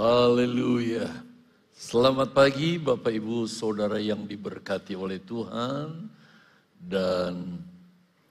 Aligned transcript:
Haleluya. 0.00 1.12
Selamat 1.76 2.32
pagi 2.32 2.80
Bapak 2.80 3.12
Ibu 3.12 3.44
Saudara 3.44 4.00
yang 4.00 4.24
diberkati 4.24 4.96
oleh 4.96 5.20
Tuhan. 5.20 6.08
Dan 6.80 7.60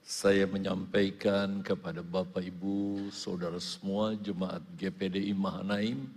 saya 0.02 0.50
menyampaikan 0.50 1.62
kepada 1.62 2.02
Bapak 2.02 2.42
Ibu 2.42 3.06
Saudara 3.14 3.62
semua 3.62 4.18
Jemaat 4.18 4.66
GPDI 4.74 5.30
Mahanaim. 5.30 6.10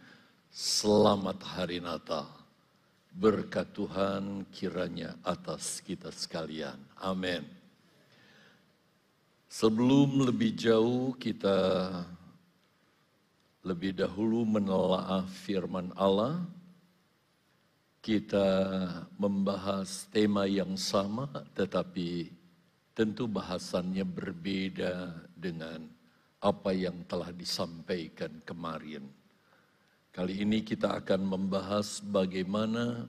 Selamat 0.50 1.38
Hari 1.45 1.77
Natal. 1.77 2.25
Berkat 3.13 3.77
Tuhan 3.77 4.49
kiranya 4.49 5.13
atas 5.21 5.85
kita 5.85 6.09
sekalian. 6.09 6.81
Amin. 6.97 7.45
Sebelum 9.54 10.33
lebih 10.33 10.57
jauh 10.57 11.13
kita 11.13 11.93
lebih 13.64 13.95
dahulu 13.95 14.43
menelaah 14.43 15.23
firman 15.23 15.95
Allah, 15.95 16.43
kita 18.03 18.48
membahas 19.16 20.12
tema 20.12 20.44
yang 20.44 20.76
sama 20.76 21.31
tetapi 21.55 22.27
tentu 22.91 23.31
bahasannya 23.31 24.03
berbeda 24.03 25.16
dengan 25.31 25.88
apa 26.44 26.76
yang 26.76 27.08
telah 27.08 27.31
disampaikan 27.31 28.44
kemarin. 28.44 29.08
Kali 30.11 30.44
ini 30.44 30.61
kita 30.61 31.00
akan 31.00 31.23
membahas 31.23 32.03
bagaimana 32.03 33.08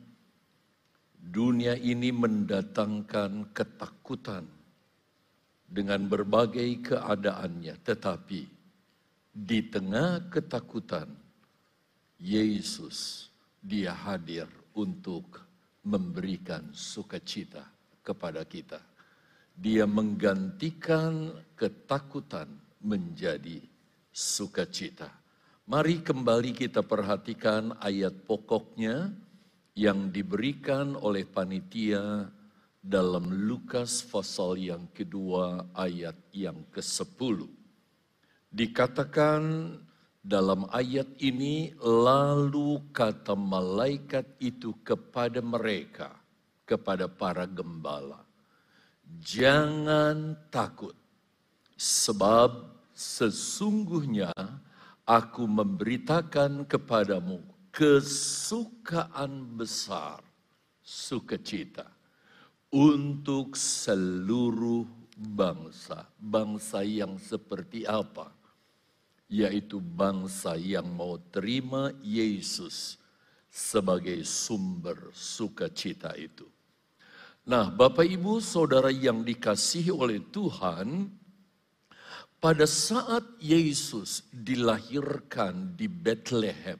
dunia 1.18 1.74
ini 1.74 2.14
mendatangkan 2.14 3.50
ketakutan 3.50 4.46
dengan 5.66 6.06
berbagai 6.06 6.94
keadaannya, 6.94 7.74
tetapi 7.82 8.53
di 9.34 9.66
tengah 9.66 10.30
ketakutan, 10.30 11.10
Yesus 12.22 13.26
dia 13.58 13.90
hadir 13.90 14.46
untuk 14.78 15.42
memberikan 15.82 16.70
sukacita 16.70 17.66
kepada 18.06 18.46
kita. 18.46 18.78
Dia 19.54 19.90
menggantikan 19.90 21.34
ketakutan 21.58 22.46
menjadi 22.78 23.58
sukacita. 24.14 25.10
Mari 25.66 26.04
kembali 26.06 26.54
kita 26.54 26.86
perhatikan 26.86 27.74
ayat 27.82 28.14
pokoknya 28.30 29.10
yang 29.74 30.14
diberikan 30.14 30.94
oleh 30.94 31.26
panitia 31.26 32.30
dalam 32.78 33.26
Lukas 33.48 34.04
pasal 34.06 34.60
yang 34.60 34.86
kedua 34.94 35.72
ayat 35.74 36.14
yang 36.30 36.62
ke-10. 36.70 37.63
Dikatakan 38.54 39.74
dalam 40.22 40.70
ayat 40.70 41.10
ini 41.18 41.74
lalu 41.82 42.78
kata 42.94 43.34
malaikat 43.34 44.38
itu 44.38 44.78
kepada 44.86 45.42
mereka, 45.42 46.14
kepada 46.62 47.10
para 47.10 47.50
gembala, 47.50 48.22
jangan 49.18 50.38
takut 50.54 50.94
sebab 51.74 52.78
sesungguhnya 52.94 54.30
aku 55.02 55.50
memberitakan 55.50 56.62
kepadamu 56.70 57.42
kesukaan 57.74 59.58
besar, 59.58 60.22
sukacita 60.78 61.90
untuk 62.70 63.58
seluruh 63.58 64.86
bangsa. 65.18 66.06
Bangsa 66.22 66.86
yang 66.86 67.18
seperti 67.18 67.82
apa? 67.82 68.43
Yaitu 69.34 69.82
bangsa 69.82 70.54
yang 70.54 70.86
mau 70.94 71.18
terima 71.34 71.90
Yesus 71.98 73.02
sebagai 73.50 74.22
sumber 74.22 75.10
sukacita 75.10 76.14
itu. 76.14 76.46
Nah, 77.50 77.66
Bapak 77.68 78.06
Ibu, 78.06 78.38
saudara 78.38 78.94
yang 78.94 79.26
dikasihi 79.26 79.90
oleh 79.90 80.22
Tuhan, 80.30 81.10
pada 82.38 82.64
saat 82.64 83.24
Yesus 83.42 84.24
dilahirkan 84.30 85.74
di 85.74 85.90
Bethlehem, 85.90 86.78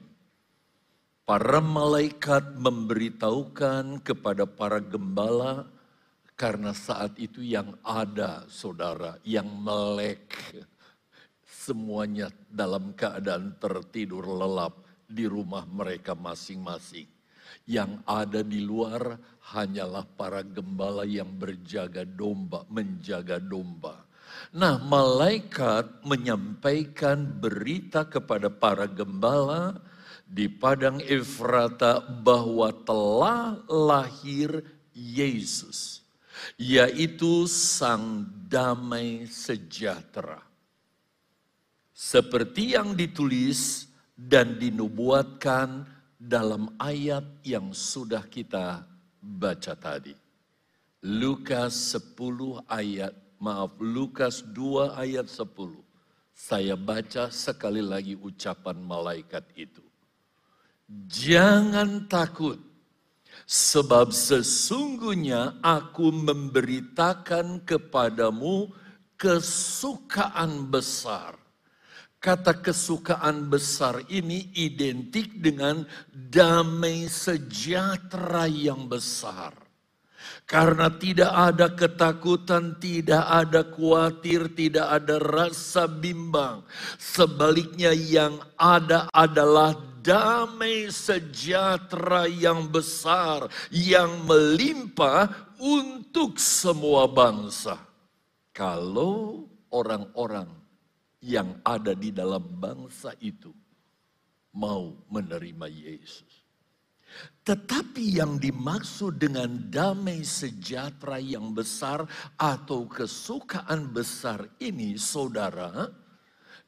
para 1.25 1.59
malaikat 1.59 2.55
memberitahukan 2.57 3.99
kepada 3.99 4.45
para 4.45 4.77
gembala 4.77 5.65
karena 6.37 6.75
saat 6.75 7.17
itu 7.17 7.41
yang 7.41 7.77
ada 7.81 8.45
saudara, 8.45 9.17
yang 9.25 9.47
melek. 9.47 10.33
Semuanya 11.65 12.29
dalam 12.45 12.93
keadaan 12.93 13.57
tertidur 13.57 14.21
lelap 14.21 14.85
di 15.09 15.25
rumah 15.25 15.65
mereka 15.65 16.13
masing-masing. 16.13 17.09
Yang 17.65 18.05
ada 18.05 18.45
di 18.45 18.61
luar 18.61 19.17
hanyalah 19.49 20.05
para 20.13 20.45
gembala 20.45 21.09
yang 21.09 21.33
berjaga 21.33 22.05
domba, 22.05 22.69
menjaga 22.69 23.41
domba. 23.41 24.05
Nah, 24.53 24.77
malaikat 24.77 26.05
menyampaikan 26.05 27.25
berita 27.25 28.05
kepada 28.05 28.53
para 28.53 28.85
gembala 28.85 29.81
di 30.29 30.45
padang 30.45 31.01
Efrata 31.01 31.97
bahwa 32.05 32.69
telah 32.85 33.57
lahir 33.65 34.61
Yesus 34.93 36.05
yaitu 36.61 37.49
Sang 37.49 38.21
Damai 38.45 39.25
Sejahtera. 39.25 40.44
Seperti 41.95 42.75
yang 42.75 42.91
ditulis 42.91 43.87
dan 44.11 44.59
dinubuatkan 44.59 45.87
dalam 46.19 46.75
ayat 46.75 47.23
yang 47.47 47.71
sudah 47.71 48.27
kita 48.27 48.83
baca 49.23 49.73
tadi. 49.79 50.11
Lukas 51.07 51.95
10 51.95 52.67
ayat, 52.67 53.15
maaf 53.39 53.79
Lukas 53.79 54.43
2 54.43 54.91
ayat 54.91 55.31
10. 55.31 55.47
Saya 56.35 56.75
baca 56.75 57.31
sekali 57.31 57.79
lagi 57.79 58.19
ucapan 58.19 58.75
malaikat 58.75 59.47
itu. 59.55 59.85
Jangan 61.07 62.11
takut 62.11 62.59
Sebab 63.45 64.09
sesungguhnya 64.09 65.61
aku 65.61 66.09
memberitakan 66.09 67.61
kepadamu 67.67 68.73
kesukaan 69.19 70.71
besar. 70.71 71.44
Kata 72.25 72.57
kesukaan 72.57 73.53
besar 73.53 74.01
ini 74.09 74.49
identik 74.57 75.37
dengan 75.37 75.85
damai 76.09 77.05
sejahtera 77.05 78.49
yang 78.49 78.89
besar. 78.89 79.53
Karena 80.49 80.89
tidak 80.89 81.29
ada 81.29 81.69
ketakutan, 81.77 82.81
tidak 82.81 83.29
ada 83.29 83.61
khawatir, 83.61 84.49
tidak 84.57 84.89
ada 84.89 85.21
rasa 85.21 85.85
bimbang. 85.85 86.65
Sebaliknya 86.97 87.93
yang 87.93 88.41
ada 88.57 89.05
adalah 89.13 89.77
damai 90.01 90.89
sejahtera 90.89 92.25
yang 92.25 92.65
besar 92.73 93.53
yang 93.69 94.25
melimpah 94.25 95.29
untuk 95.61 96.41
semua 96.41 97.05
bangsa. 97.05 97.77
Kalau 98.49 99.45
orang-orang 99.69 100.64
yang 101.23 101.59
ada 101.63 101.93
di 101.95 102.11
dalam 102.11 102.43
bangsa 102.59 103.13
itu 103.21 103.53
mau 104.55 104.95
menerima 105.11 105.67
Yesus. 105.67 106.45
Tetapi 107.45 108.19
yang 108.19 108.41
dimaksud 108.41 109.21
dengan 109.21 109.69
damai 109.71 110.25
sejahtera 110.25 111.21
yang 111.21 111.53
besar 111.53 112.03
atau 112.35 112.89
kesukaan 112.89 113.93
besar 113.93 114.49
ini, 114.59 114.97
saudara, 114.99 115.87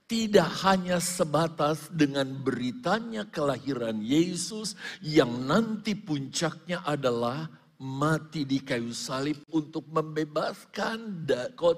tidak 0.08 0.48
hanya 0.64 1.04
sebatas 1.04 1.92
dengan 1.92 2.32
beritanya 2.40 3.28
kelahiran 3.28 4.00
Yesus 4.00 4.80
yang 5.04 5.44
nanti 5.44 6.00
puncaknya 6.00 6.80
adalah 6.88 7.52
mati 7.82 8.42
di 8.44 8.62
kayu 8.62 8.94
salib 8.94 9.42
untuk 9.54 9.86
membebaskan 9.90 11.26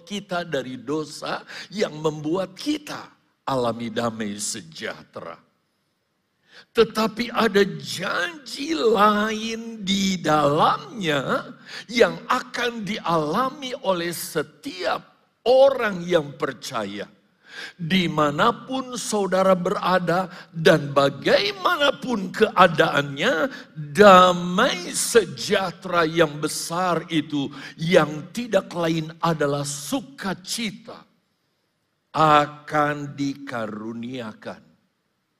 kita 0.08 0.48
dari 0.48 0.80
dosa 0.80 1.44
yang 1.74 2.00
membuat 2.00 2.56
kita 2.56 3.12
alami 3.44 3.92
damai 3.92 4.40
sejahtera. 4.40 5.36
Tetapi 6.76 7.32
ada 7.32 7.64
janji 7.80 8.76
lain 8.76 9.82
di 9.82 10.20
dalamnya 10.20 11.56
yang 11.88 12.20
akan 12.28 12.84
dialami 12.84 13.72
oleh 13.88 14.12
setiap 14.12 15.02
orang 15.48 16.04
yang 16.04 16.36
percaya 16.36 17.08
di 17.76 18.08
mana 18.12 18.52
pun 18.54 18.96
saudara 19.00 19.54
berada 19.54 20.28
dan 20.52 20.92
bagaimanapun 20.92 22.32
keadaannya, 22.32 23.50
damai 23.76 24.92
sejahtera 24.92 26.04
yang 26.08 26.38
besar 26.40 27.04
itu 27.10 27.52
yang 27.76 28.30
tidak 28.32 28.72
lain 28.74 29.12
adalah 29.20 29.64
sukacita 29.64 31.06
akan 32.14 33.14
dikaruniakan 33.14 34.62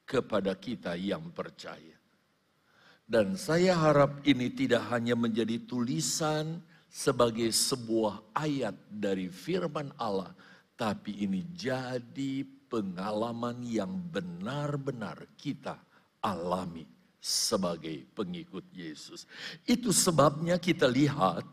kepada 0.06 0.54
kita 0.58 0.98
yang 0.98 1.30
percaya. 1.34 1.98
Dan 3.10 3.34
saya 3.42 3.74
harap 3.74 4.22
ini 4.22 4.54
tidak 4.54 4.86
hanya 4.94 5.18
menjadi 5.18 5.58
tulisan 5.66 6.62
sebagai 6.90 7.50
sebuah 7.50 8.22
ayat 8.38 8.78
dari 8.86 9.34
firman 9.34 9.90
Allah, 9.98 10.30
tapi 10.80 11.28
ini 11.28 11.44
jadi 11.52 12.48
pengalaman 12.72 13.60
yang 13.68 14.00
benar-benar 14.08 15.28
kita 15.36 15.76
alami 16.24 16.88
sebagai 17.20 18.08
pengikut 18.16 18.64
Yesus. 18.72 19.28
Itu 19.68 19.92
sebabnya 19.92 20.56
kita 20.56 20.88
lihat 20.88 21.44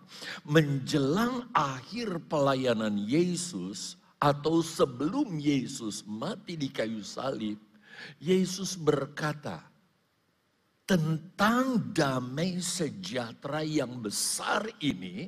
menjelang 0.46 1.50
akhir 1.50 2.22
pelayanan 2.30 3.02
Yesus 3.02 3.98
atau 4.22 4.62
sebelum 4.62 5.42
Yesus 5.42 6.06
mati 6.06 6.54
di 6.54 6.70
kayu 6.70 7.02
salib, 7.02 7.58
Yesus 8.22 8.78
berkata, 8.78 9.58
tentang 10.86 11.82
damai 11.90 12.62
sejahtera 12.62 13.66
yang 13.66 13.98
besar 13.98 14.70
ini 14.78 15.26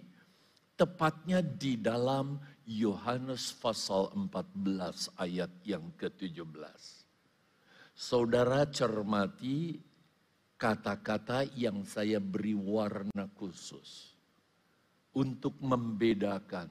tepatnya 0.79 1.43
di 1.43 1.75
dalam 1.75 2.39
Yohanes 2.69 3.57
pasal 3.57 4.13
14 4.13 5.17
ayat 5.17 5.49
yang 5.65 5.89
ke-17. 5.97 6.45
Saudara 7.97 8.69
cermati 8.69 9.81
kata-kata 10.61 11.49
yang 11.57 11.81
saya 11.89 12.21
beri 12.21 12.53
warna 12.53 13.25
khusus 13.41 14.13
untuk 15.17 15.57
membedakan 15.65 16.69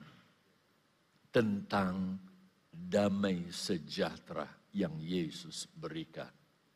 tentang 1.34 2.22
damai 2.70 3.50
sejahtera 3.50 4.46
yang 4.78 5.02
Yesus 5.02 5.66
berikan 5.66 6.30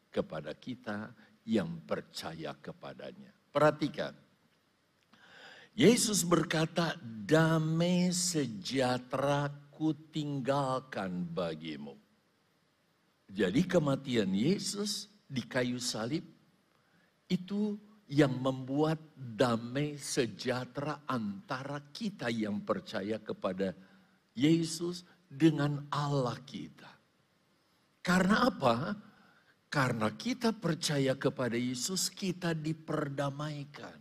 kepada 0.10 0.58
kita 0.58 1.14
yang 1.46 1.86
percaya 1.86 2.58
kepadanya. 2.58 3.30
Perhatikan. 3.54 4.31
Yesus 5.72 6.28
berkata, 6.28 7.00
damai 7.00 8.12
sejahtera 8.12 9.48
ku 9.72 9.96
tinggalkan 10.12 11.24
bagimu. 11.32 11.96
Jadi 13.32 13.64
kematian 13.64 14.36
Yesus 14.36 15.08
di 15.24 15.40
kayu 15.48 15.80
salib 15.80 16.28
itu 17.32 17.80
yang 18.12 18.36
membuat 18.44 19.00
damai 19.16 19.96
sejahtera 19.96 21.08
antara 21.08 21.80
kita 21.96 22.28
yang 22.28 22.60
percaya 22.68 23.16
kepada 23.24 23.72
Yesus 24.36 25.08
dengan 25.32 25.88
Allah 25.88 26.36
kita. 26.44 26.92
Karena 28.04 28.52
apa? 28.52 28.92
Karena 29.72 30.12
kita 30.12 30.52
percaya 30.52 31.16
kepada 31.16 31.56
Yesus, 31.56 32.12
kita 32.12 32.52
diperdamaikan. 32.52 34.01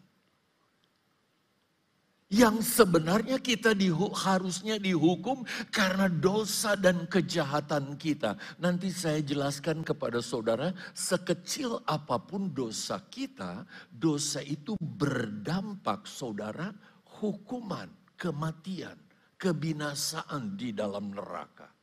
Yang 2.31 2.79
sebenarnya 2.79 3.43
kita 3.43 3.75
dihu, 3.75 4.07
harusnya 4.15 4.79
dihukum 4.79 5.43
karena 5.75 6.07
dosa 6.07 6.79
dan 6.79 7.11
kejahatan 7.11 7.99
kita. 7.99 8.39
Nanti 8.63 8.95
saya 8.95 9.19
jelaskan 9.19 9.83
kepada 9.83 10.23
saudara, 10.23 10.71
sekecil 10.95 11.83
apa 11.91 12.23
pun 12.23 12.55
dosa 12.55 13.03
kita, 13.11 13.67
dosa 13.91 14.47
itu 14.47 14.79
berdampak 14.79 16.07
saudara 16.07 16.71
hukuman, 17.19 17.91
kematian, 18.15 18.95
kebinasaan 19.35 20.55
di 20.55 20.71
dalam 20.71 21.11
neraka. 21.11 21.80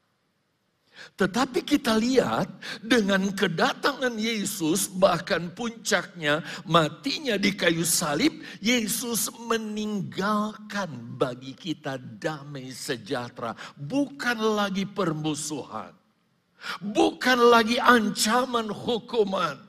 Tetapi 1.17 1.61
kita 1.61 1.97
lihat 1.97 2.49
dengan 2.81 3.29
kedatangan 3.33 4.17
Yesus 4.17 4.89
bahkan 4.89 5.49
puncaknya 5.53 6.41
matinya 6.65 7.37
di 7.37 7.53
kayu 7.53 7.85
salib, 7.85 8.41
Yesus 8.61 9.29
meninggalkan 9.45 11.17
bagi 11.17 11.53
kita 11.53 11.97
damai 11.97 12.69
sejahtera, 12.73 13.53
bukan 13.77 14.37
lagi 14.57 14.85
permusuhan. 14.85 15.93
Bukan 16.81 17.53
lagi 17.53 17.77
ancaman 17.77 18.73
hukuman 18.73 19.66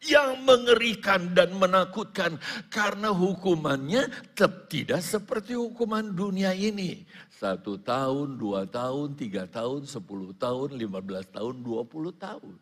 yang 0.00 0.40
mengerikan 0.48 1.36
dan 1.36 1.52
menakutkan 1.60 2.40
karena 2.72 3.12
hukumannya 3.12 4.08
tetap 4.32 4.72
tidak 4.72 5.04
seperti 5.04 5.52
hukuman 5.52 6.16
dunia 6.16 6.56
ini. 6.56 7.04
Satu 7.28 7.76
tahun, 7.80 8.40
dua 8.40 8.64
tahun, 8.68 9.16
tiga 9.16 9.44
tahun, 9.44 9.84
sepuluh 9.84 10.32
tahun, 10.36 10.76
lima 10.76 11.04
belas 11.04 11.28
tahun, 11.28 11.60
dua 11.60 11.84
puluh 11.84 12.12
tahun. 12.16 12.56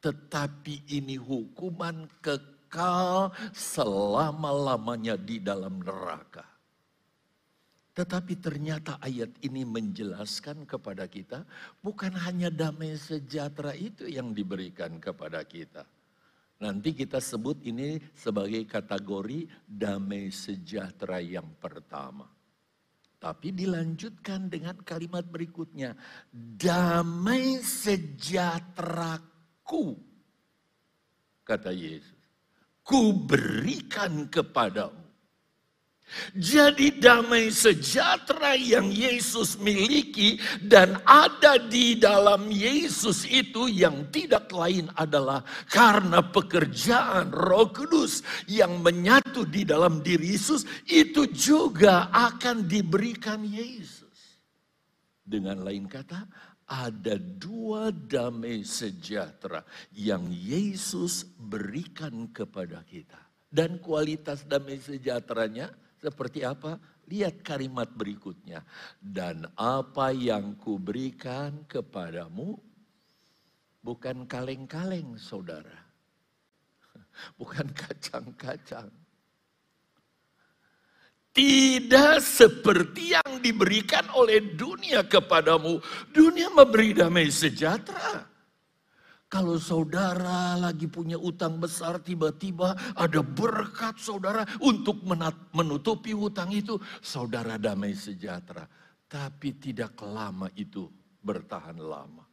Tetapi 0.00 0.88
ini 0.96 1.20
hukuman 1.20 2.08
kekal 2.24 3.32
selama-lamanya 3.52 5.20
di 5.20 5.44
dalam 5.44 5.84
neraka. 5.84 6.44
Tetapi 7.92 8.32
ternyata 8.40 8.96
ayat 9.04 9.28
ini 9.44 9.60
menjelaskan 9.66 10.64
kepada 10.64 11.04
kita 11.04 11.44
bukan 11.84 12.16
hanya 12.16 12.48
damai 12.48 12.96
sejahtera 12.96 13.76
itu 13.76 14.08
yang 14.08 14.32
diberikan 14.32 14.96
kepada 14.96 15.44
kita. 15.44 15.84
Nanti 16.60 16.92
kita 16.92 17.24
sebut 17.24 17.64
ini 17.64 17.96
sebagai 18.12 18.68
kategori 18.68 19.48
damai 19.64 20.28
sejahtera 20.28 21.16
yang 21.16 21.56
pertama. 21.56 22.28
Tapi 23.16 23.48
dilanjutkan 23.52 24.48
dengan 24.52 24.76
kalimat 24.84 25.24
berikutnya. 25.24 25.96
Damai 26.32 27.64
sejahteraku. 27.64 29.96
Kata 31.40 31.72
Yesus. 31.72 32.20
Ku 32.84 33.16
berikan 33.24 34.28
kepadamu. 34.28 34.99
Jadi 36.34 36.98
damai 36.98 37.50
sejahtera 37.54 38.58
yang 38.58 38.90
Yesus 38.90 39.58
miliki 39.58 40.38
dan 40.62 40.98
ada 41.06 41.58
di 41.58 41.94
dalam 41.98 42.50
Yesus 42.50 43.26
itu 43.26 43.70
yang 43.70 44.10
tidak 44.10 44.50
lain 44.50 44.90
adalah 44.98 45.46
karena 45.70 46.22
pekerjaan 46.22 47.30
Roh 47.30 47.70
Kudus 47.70 48.22
yang 48.50 48.82
menyatu 48.82 49.46
di 49.46 49.62
dalam 49.62 50.02
diri 50.02 50.34
Yesus 50.34 50.62
itu 50.86 51.26
juga 51.30 52.10
akan 52.14 52.66
diberikan 52.66 53.42
Yesus. 53.42 54.40
Dengan 55.26 55.62
lain 55.62 55.86
kata, 55.86 56.26
ada 56.70 57.18
dua 57.18 57.90
damai 57.90 58.62
sejahtera 58.62 59.66
yang 59.90 60.30
Yesus 60.30 61.26
berikan 61.34 62.30
kepada 62.30 62.86
kita. 62.86 63.18
Dan 63.50 63.82
kualitas 63.82 64.46
damai 64.46 64.78
sejahteranya 64.78 65.74
seperti 66.00 66.40
apa? 66.40 66.80
Lihat 67.06 67.44
kalimat 67.44 67.92
berikutnya. 67.92 68.64
Dan 68.96 69.44
apa 69.54 70.10
yang 70.16 70.56
kuberikan 70.56 71.68
kepadamu 71.68 72.56
bukan 73.84 74.24
kaleng-kaleng 74.24 75.20
saudara. 75.20 75.76
Bukan 77.40 77.68
kacang-kacang. 77.76 78.88
Tidak 81.30 82.16
seperti 82.18 83.14
yang 83.14 83.38
diberikan 83.44 84.08
oleh 84.16 84.40
dunia 84.56 85.04
kepadamu. 85.04 85.78
Dunia 86.10 86.50
memberi 86.50 86.96
damai 86.96 87.28
sejahtera. 87.30 88.29
Kalau 89.30 89.62
saudara 89.62 90.58
lagi 90.58 90.90
punya 90.90 91.14
utang 91.14 91.62
besar, 91.62 92.02
tiba-tiba 92.02 92.74
ada 92.98 93.22
berkat 93.22 93.94
saudara 94.02 94.42
untuk 94.58 95.06
menutupi 95.54 96.10
utang 96.10 96.50
itu, 96.50 96.74
saudara 96.98 97.54
damai 97.54 97.94
sejahtera. 97.94 98.66
Tapi 99.06 99.54
tidak 99.54 99.94
lama 100.02 100.50
itu 100.58 100.90
bertahan 101.22 101.78
lama. 101.78 102.26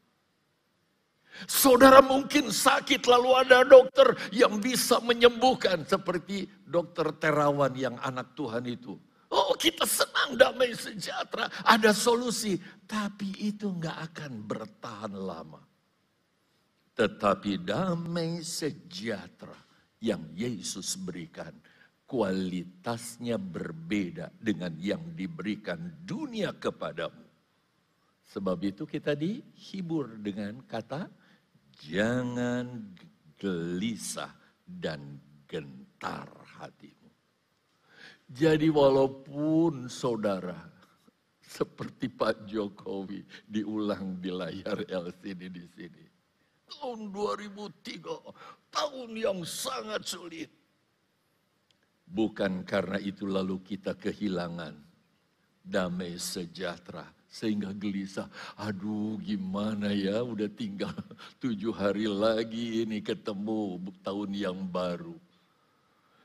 Saudara 1.45 2.01
mungkin 2.01 2.49
sakit 2.49 3.05
lalu 3.05 3.45
ada 3.45 3.61
dokter 3.61 4.17
yang 4.33 4.57
bisa 4.57 4.97
menyembuhkan 4.97 5.85
seperti 5.85 6.49
dokter 6.65 7.13
Terawan 7.21 7.77
yang 7.77 7.93
anak 8.01 8.33
Tuhan 8.33 8.65
itu. 8.65 8.97
Oh 9.29 9.53
kita 9.53 9.85
senang 9.85 10.33
damai 10.33 10.73
sejahtera, 10.73 11.45
ada 11.61 11.93
solusi. 11.93 12.57
Tapi 12.89 13.53
itu 13.53 13.69
nggak 13.69 13.97
akan 14.09 14.31
bertahan 14.49 15.13
lama. 15.13 15.66
Tetapi 16.97 17.61
damai 17.61 18.41
sejahtera 18.41 19.53
yang 20.01 20.33
Yesus 20.33 20.97
berikan 20.97 21.53
kualitasnya 22.09 23.37
berbeda 23.37 24.33
dengan 24.33 24.73
yang 24.81 25.13
diberikan 25.13 25.77
dunia 26.01 26.57
kepadamu. 26.57 27.21
Sebab 28.33 28.57
itu 28.65 28.89
kita 28.89 29.13
dihibur 29.13 30.17
dengan 30.17 30.57
kata 30.65 31.05
jangan 31.85 32.97
gelisah 33.37 34.33
dan 34.65 35.21
gentar 35.45 36.27
hatimu. 36.57 37.13
Jadi 38.25 38.67
walaupun 38.73 39.85
saudara 39.85 40.57
seperti 41.39 42.09
Pak 42.09 42.49
Jokowi 42.49 43.23
diulang 43.47 44.19
di 44.19 44.33
layar 44.33 44.83
LCD 44.83 45.47
di 45.47 45.63
sini 45.71 46.16
tahun 46.67 47.12
2003, 47.15 48.71
tahun 48.71 49.09
yang 49.15 49.39
sangat 49.47 50.03
sulit. 50.03 50.51
Bukan 52.07 52.63
karena 52.63 53.00
itu 53.03 53.27
lalu 53.27 53.59
kita 53.63 53.91
kehilangan 53.95 54.75
damai 55.59 56.15
sejahtera 56.15 57.03
sehingga 57.27 57.75
gelisah. 57.75 58.31
Aduh 58.55 59.19
gimana 59.19 59.91
ya 59.91 60.24
udah 60.24 60.47
tinggal 60.47 60.95
tujuh 61.43 61.75
hari 61.75 62.07
lagi 62.07 62.88
ini 62.88 63.03
ketemu 63.03 63.91
tahun 64.00 64.31
yang 64.31 64.59
baru. 64.71 65.19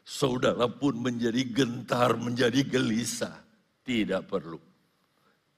Saudara 0.02 0.66
pun 0.66 0.98
menjadi 0.98 1.42
gentar, 1.46 2.14
menjadi 2.18 2.62
gelisah. 2.66 3.38
Tidak 3.82 4.22
perlu. 4.30 4.71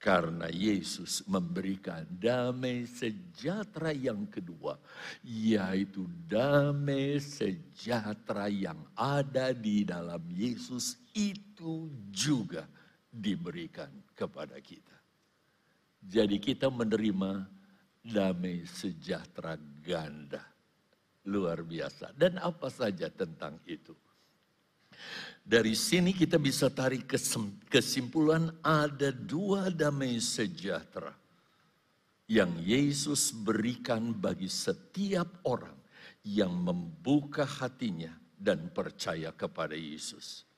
Karena 0.05 0.53
Yesus 0.53 1.25
memberikan 1.25 2.05
damai 2.21 2.85
sejahtera 2.85 3.89
yang 3.89 4.29
kedua, 4.29 4.77
yaitu 5.25 6.05
damai 6.29 7.17
sejahtera 7.17 8.53
yang 8.53 8.77
ada 8.93 9.57
di 9.57 9.81
dalam 9.81 10.21
Yesus 10.29 11.01
itu 11.17 11.89
juga 12.13 12.69
diberikan 13.09 13.89
kepada 14.13 14.61
kita. 14.61 14.93
Jadi 16.05 16.37
kita 16.37 16.69
menerima 16.69 17.49
damai 18.05 18.69
sejahtera 18.69 19.57
ganda. 19.81 20.45
Luar 21.25 21.65
biasa. 21.65 22.13
Dan 22.13 22.37
apa 22.37 22.69
saja 22.69 23.09
tentang 23.09 23.57
itu? 23.65 23.97
Dari 25.45 25.77
sini 25.77 26.17
kita 26.17 26.41
bisa 26.41 26.73
tarik 26.73 27.05
kesimpulan 27.69 28.49
ada 28.65 29.13
dua 29.13 29.69
damai 29.69 30.17
sejahtera 30.17 31.13
yang 32.25 32.57
Yesus 32.65 33.29
berikan 33.29 34.17
bagi 34.17 34.49
setiap 34.49 35.45
orang 35.45 35.77
yang 36.25 36.49
membuka 36.49 37.45
hatinya 37.45 38.09
dan 38.41 38.73
percaya 38.73 39.37
kepada 39.37 39.77
Yesus. 39.77 40.49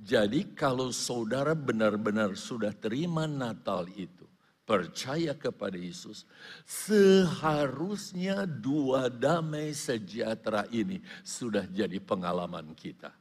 Jadi 0.00 0.56
kalau 0.56 0.88
saudara 0.88 1.52
benar-benar 1.52 2.32
sudah 2.32 2.72
terima 2.72 3.28
Natal 3.28 3.84
itu, 3.92 4.24
percaya 4.64 5.36
kepada 5.36 5.76
Yesus, 5.76 6.24
seharusnya 6.64 8.48
dua 8.48 9.12
damai 9.12 9.76
sejahtera 9.76 10.64
ini 10.72 11.04
sudah 11.20 11.68
jadi 11.68 12.00
pengalaman 12.00 12.72
kita 12.72 13.12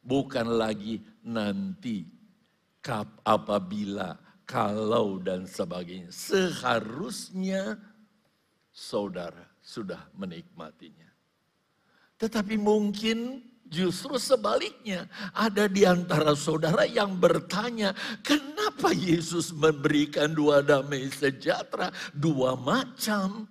Bukan 0.00 0.56
lagi 0.56 1.00
nanti, 1.22 2.08
kap, 2.80 3.20
apabila, 3.22 4.16
kalau 4.48 5.22
dan 5.22 5.46
sebagainya. 5.46 6.10
Seharusnya 6.10 7.78
saudara 8.72 9.46
sudah 9.62 10.10
menikmatinya. 10.16 11.06
Tetapi 12.18 12.58
mungkin 12.58 13.46
justru 13.70 14.18
sebaliknya. 14.18 15.06
Ada 15.30 15.70
di 15.70 15.86
antara 15.86 16.34
saudara 16.34 16.82
yang 16.84 17.14
bertanya, 17.16 17.94
kenapa 18.26 18.90
Yesus 18.90 19.54
memberikan 19.54 20.34
dua 20.34 20.60
damai 20.60 21.06
sejahtera, 21.14 21.94
dua 22.10 22.58
macam? 22.58 23.46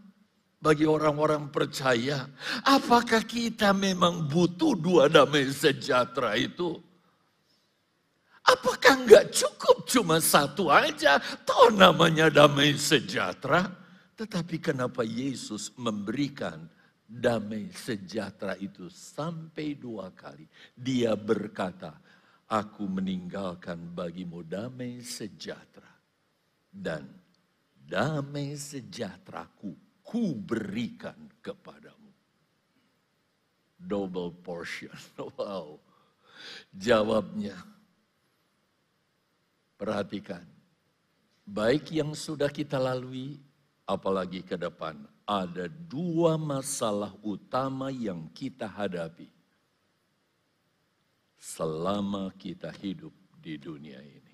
Bagi 0.59 0.83
orang-orang 0.83 1.47
percaya. 1.47 2.27
Apakah 2.67 3.23
kita 3.23 3.71
memang 3.71 4.27
butuh 4.27 4.75
dua 4.75 5.07
damai 5.07 5.47
sejahtera 5.49 6.35
itu? 6.35 6.75
Apakah 8.43 8.99
enggak 8.99 9.31
cukup 9.31 9.87
cuma 9.87 10.19
satu 10.19 10.67
aja? 10.67 11.17
Tahu 11.47 11.79
namanya 11.79 12.27
damai 12.27 12.75
sejahtera. 12.75 13.71
Tetapi 14.19 14.59
kenapa 14.59 15.07
Yesus 15.07 15.71
memberikan 15.79 16.67
damai 17.07 17.71
sejahtera 17.71 18.59
itu 18.59 18.91
sampai 18.91 19.79
dua 19.79 20.11
kali? 20.11 20.43
Dia 20.75 21.15
berkata, 21.15 21.95
aku 22.51 22.83
meninggalkan 22.89 23.95
bagimu 23.95 24.43
damai 24.43 24.99
sejahtera. 25.05 25.87
Dan 26.67 27.05
damai 27.85 28.57
sejahteraku 28.59 29.88
ku 30.09 30.33
berikan 30.33 31.29
kepadamu. 31.45 32.09
Double 33.77 34.33
portion. 34.41 34.97
Wow. 35.37 35.77
Jawabnya. 36.73 37.53
Perhatikan. 39.77 40.43
Baik 41.45 41.93
yang 41.93 42.17
sudah 42.17 42.49
kita 42.49 42.81
lalui, 42.81 43.37
apalagi 43.85 44.41
ke 44.41 44.57
depan. 44.57 44.97
Ada 45.29 45.69
dua 45.69 46.41
masalah 46.41 47.13
utama 47.21 47.93
yang 47.93 48.25
kita 48.33 48.65
hadapi. 48.65 49.29
Selama 51.37 52.33
kita 52.35 52.73
hidup 52.73 53.13
di 53.37 53.55
dunia 53.55 54.01
ini. 54.01 54.28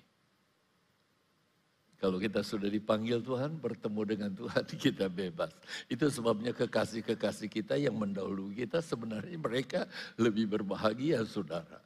Kalau 1.96 2.20
kita 2.20 2.44
sudah 2.44 2.68
dipanggil 2.68 3.24
Tuhan, 3.24 3.56
bertemu 3.56 4.00
dengan 4.04 4.30
Tuhan, 4.36 4.64
kita 4.84 5.08
bebas. 5.08 5.52
Itu 5.88 6.12
sebabnya 6.12 6.52
kekasih-kekasih 6.52 7.48
kita 7.48 7.80
yang 7.80 7.96
mendahului 7.96 8.52
kita 8.52 8.84
sebenarnya 8.84 9.38
mereka 9.40 9.88
lebih 10.20 10.44
berbahagia, 10.44 11.24
saudara. 11.24 11.80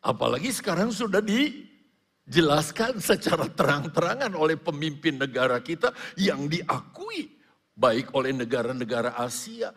Apalagi 0.00 0.48
sekarang 0.54 0.94
sudah 0.94 1.20
dijelaskan 1.20 3.02
secara 3.04 3.50
terang-terangan 3.52 4.32
oleh 4.32 4.56
pemimpin 4.56 5.20
negara 5.20 5.60
kita 5.60 5.92
yang 6.16 6.48
diakui 6.48 7.36
baik 7.76 8.16
oleh 8.16 8.32
negara-negara 8.32 9.18
Asia 9.20 9.74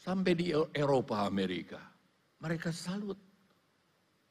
sampai 0.00 0.32
di 0.32 0.46
Eropa, 0.72 1.28
Amerika. 1.28 1.82
Mereka 2.40 2.72
salut 2.72 3.29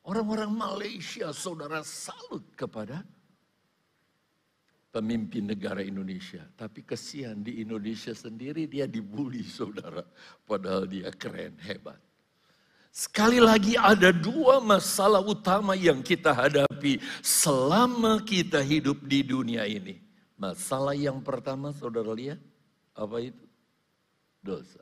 Orang-orang 0.09 0.49
Malaysia, 0.49 1.29
saudara 1.29 1.85
salut 1.85 2.41
kepada 2.57 3.05
pemimpin 4.89 5.45
negara 5.45 5.85
Indonesia. 5.85 6.41
Tapi 6.57 6.81
kesian 6.81 7.45
di 7.45 7.61
Indonesia 7.61 8.09
sendiri 8.17 8.65
dia 8.65 8.89
dibully 8.89 9.45
saudara. 9.45 10.01
Padahal 10.49 10.89
dia 10.89 11.13
keren, 11.13 11.53
hebat. 11.61 12.01
Sekali 12.89 13.37
lagi 13.37 13.77
ada 13.77 14.09
dua 14.09 14.57
masalah 14.57 15.21
utama 15.21 15.77
yang 15.77 16.01
kita 16.01 16.33
hadapi 16.33 16.97
selama 17.21 18.17
kita 18.25 18.65
hidup 18.65 19.05
di 19.05 19.21
dunia 19.21 19.69
ini. 19.69 20.01
Masalah 20.41 20.97
yang 20.97 21.21
pertama 21.21 21.69
saudara 21.69 22.09
lihat, 22.17 22.41
apa 22.97 23.21
itu? 23.21 23.45
Dosa. 24.41 24.81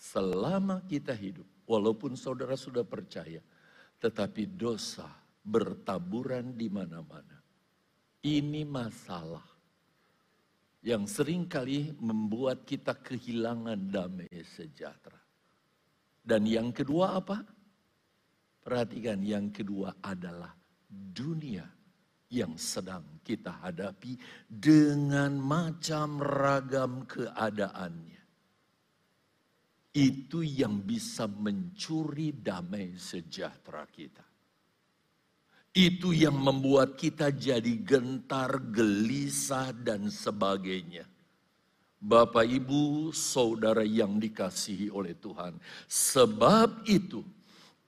Selama 0.00 0.80
kita 0.88 1.12
hidup, 1.12 1.44
walaupun 1.68 2.16
saudara 2.16 2.56
sudah 2.56 2.80
percaya, 2.80 3.44
tetapi 4.00 4.44
dosa 4.52 5.08
bertaburan 5.46 6.54
di 6.58 6.66
mana-mana. 6.66 7.38
Ini 8.26 8.66
masalah 8.66 9.44
yang 10.82 11.06
sering 11.06 11.46
kali 11.46 11.94
membuat 11.98 12.66
kita 12.66 12.94
kehilangan 12.98 13.78
damai 13.90 14.30
sejahtera. 14.42 15.18
Dan 16.26 16.42
yang 16.46 16.74
kedua 16.74 17.22
apa? 17.22 17.38
Perhatikan 18.66 19.22
yang 19.22 19.54
kedua 19.54 19.94
adalah 20.02 20.50
dunia 20.90 21.62
yang 22.26 22.58
sedang 22.58 23.22
kita 23.22 23.62
hadapi 23.62 24.18
dengan 24.50 25.38
macam 25.38 26.18
ragam 26.18 27.06
keadaannya 27.06 28.15
itu 29.96 30.44
yang 30.44 30.84
bisa 30.84 31.24
mencuri 31.24 32.36
damai 32.36 33.00
sejahtera 33.00 33.88
kita. 33.88 34.20
Itu 35.72 36.12
yang 36.12 36.36
membuat 36.36 37.00
kita 37.00 37.32
jadi 37.32 37.80
gentar, 37.80 38.60
gelisah, 38.72 39.72
dan 39.72 40.12
sebagainya. 40.12 41.08
Bapak, 41.96 42.44
ibu, 42.44 43.08
saudara 43.12 43.84
yang 43.84 44.20
dikasihi 44.20 44.92
oleh 44.92 45.16
Tuhan, 45.16 45.56
sebab 45.88 46.84
itu, 46.84 47.24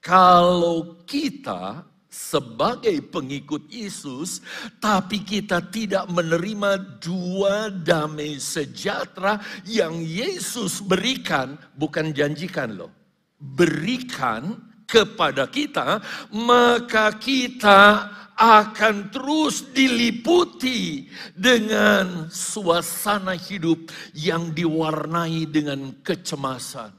kalau 0.00 1.00
kita 1.04 1.84
sebagai 2.18 2.98
pengikut 3.14 3.70
Yesus, 3.70 4.42
tapi 4.82 5.22
kita 5.22 5.62
tidak 5.70 6.10
menerima 6.10 6.98
dua 6.98 7.70
damai 7.70 8.42
sejahtera 8.42 9.38
yang 9.62 10.02
Yesus 10.02 10.82
berikan, 10.82 11.54
bukan 11.78 12.10
janjikan 12.10 12.74
loh, 12.74 12.90
berikan 13.38 14.58
kepada 14.90 15.46
kita, 15.46 16.02
maka 16.34 17.14
kita 17.22 18.10
akan 18.34 19.14
terus 19.14 19.66
diliputi 19.70 21.06
dengan 21.38 22.26
suasana 22.30 23.38
hidup 23.38 23.94
yang 24.14 24.50
diwarnai 24.50 25.46
dengan 25.46 25.94
kecemasan, 26.02 26.94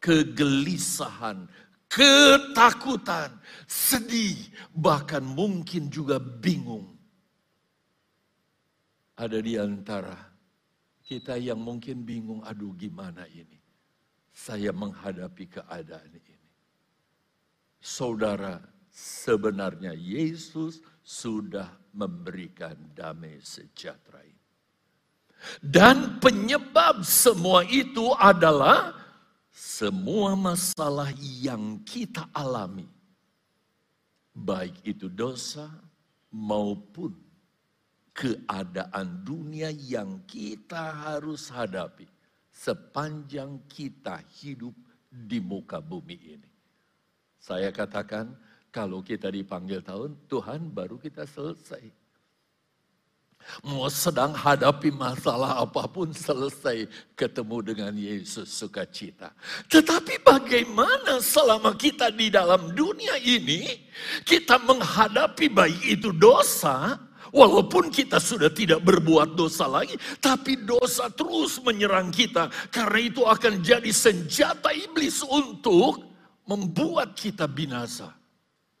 kegelisahan, 0.00 1.48
ketakutan, 1.92 3.36
sedih, 3.68 4.40
bahkan 4.72 5.20
mungkin 5.20 5.92
juga 5.92 6.16
bingung. 6.16 6.88
Ada 9.20 9.44
di 9.44 9.60
antara 9.60 10.16
kita 11.04 11.36
yang 11.36 11.60
mungkin 11.60 12.00
bingung, 12.08 12.40
aduh 12.48 12.72
gimana 12.80 13.28
ini? 13.28 13.60
Saya 14.32 14.72
menghadapi 14.72 15.60
keadaan 15.60 16.16
ini. 16.16 16.48
Saudara, 17.76 18.56
sebenarnya 18.88 19.92
Yesus 19.92 20.80
sudah 21.04 21.68
memberikan 21.92 22.72
damai 22.96 23.36
sejahtera 23.44 24.24
ini. 24.24 24.40
Dan 25.60 26.22
penyebab 26.22 27.04
semua 27.04 27.66
itu 27.68 28.14
adalah 28.16 29.01
semua 29.52 30.32
masalah 30.32 31.12
yang 31.20 31.78
kita 31.84 32.24
alami. 32.32 32.88
Baik 34.32 34.80
itu 34.88 35.12
dosa 35.12 35.68
maupun 36.32 37.12
keadaan 38.16 39.20
dunia 39.20 39.68
yang 39.68 40.24
kita 40.24 41.12
harus 41.12 41.52
hadapi 41.52 42.08
sepanjang 42.48 43.60
kita 43.68 44.24
hidup 44.40 44.72
di 45.12 45.36
muka 45.36 45.84
bumi 45.84 46.16
ini. 46.16 46.50
Saya 47.36 47.68
katakan, 47.68 48.32
kalau 48.72 49.04
kita 49.04 49.28
dipanggil 49.28 49.84
tahun, 49.84 50.16
Tuhan 50.32 50.72
baru 50.72 50.96
kita 50.96 51.28
selesai. 51.28 52.01
Mau 53.62 53.86
sedang 53.92 54.32
hadapi 54.32 54.90
masalah 54.90 55.62
apa 55.62 55.84
pun 55.86 56.10
selesai 56.10 56.88
ketemu 57.14 57.56
dengan 57.62 57.92
Yesus 57.94 58.48
sukacita. 58.50 59.30
Tetapi 59.68 60.22
bagaimana 60.24 61.20
selama 61.20 61.76
kita 61.76 62.10
di 62.10 62.32
dalam 62.32 62.72
dunia 62.72 63.18
ini, 63.20 63.78
kita 64.24 64.56
menghadapi 64.62 65.46
baik 65.52 65.82
itu 66.00 66.10
dosa, 66.14 66.98
Walaupun 67.32 67.88
kita 67.88 68.20
sudah 68.20 68.52
tidak 68.52 68.84
berbuat 68.84 69.32
dosa 69.32 69.64
lagi, 69.64 69.96
tapi 70.20 70.52
dosa 70.68 71.08
terus 71.08 71.56
menyerang 71.64 72.12
kita. 72.12 72.52
Karena 72.68 73.00
itu 73.00 73.24
akan 73.24 73.64
jadi 73.64 73.88
senjata 73.88 74.68
iblis 74.76 75.24
untuk 75.24 76.12
membuat 76.44 77.16
kita 77.16 77.48
binasa. 77.48 78.12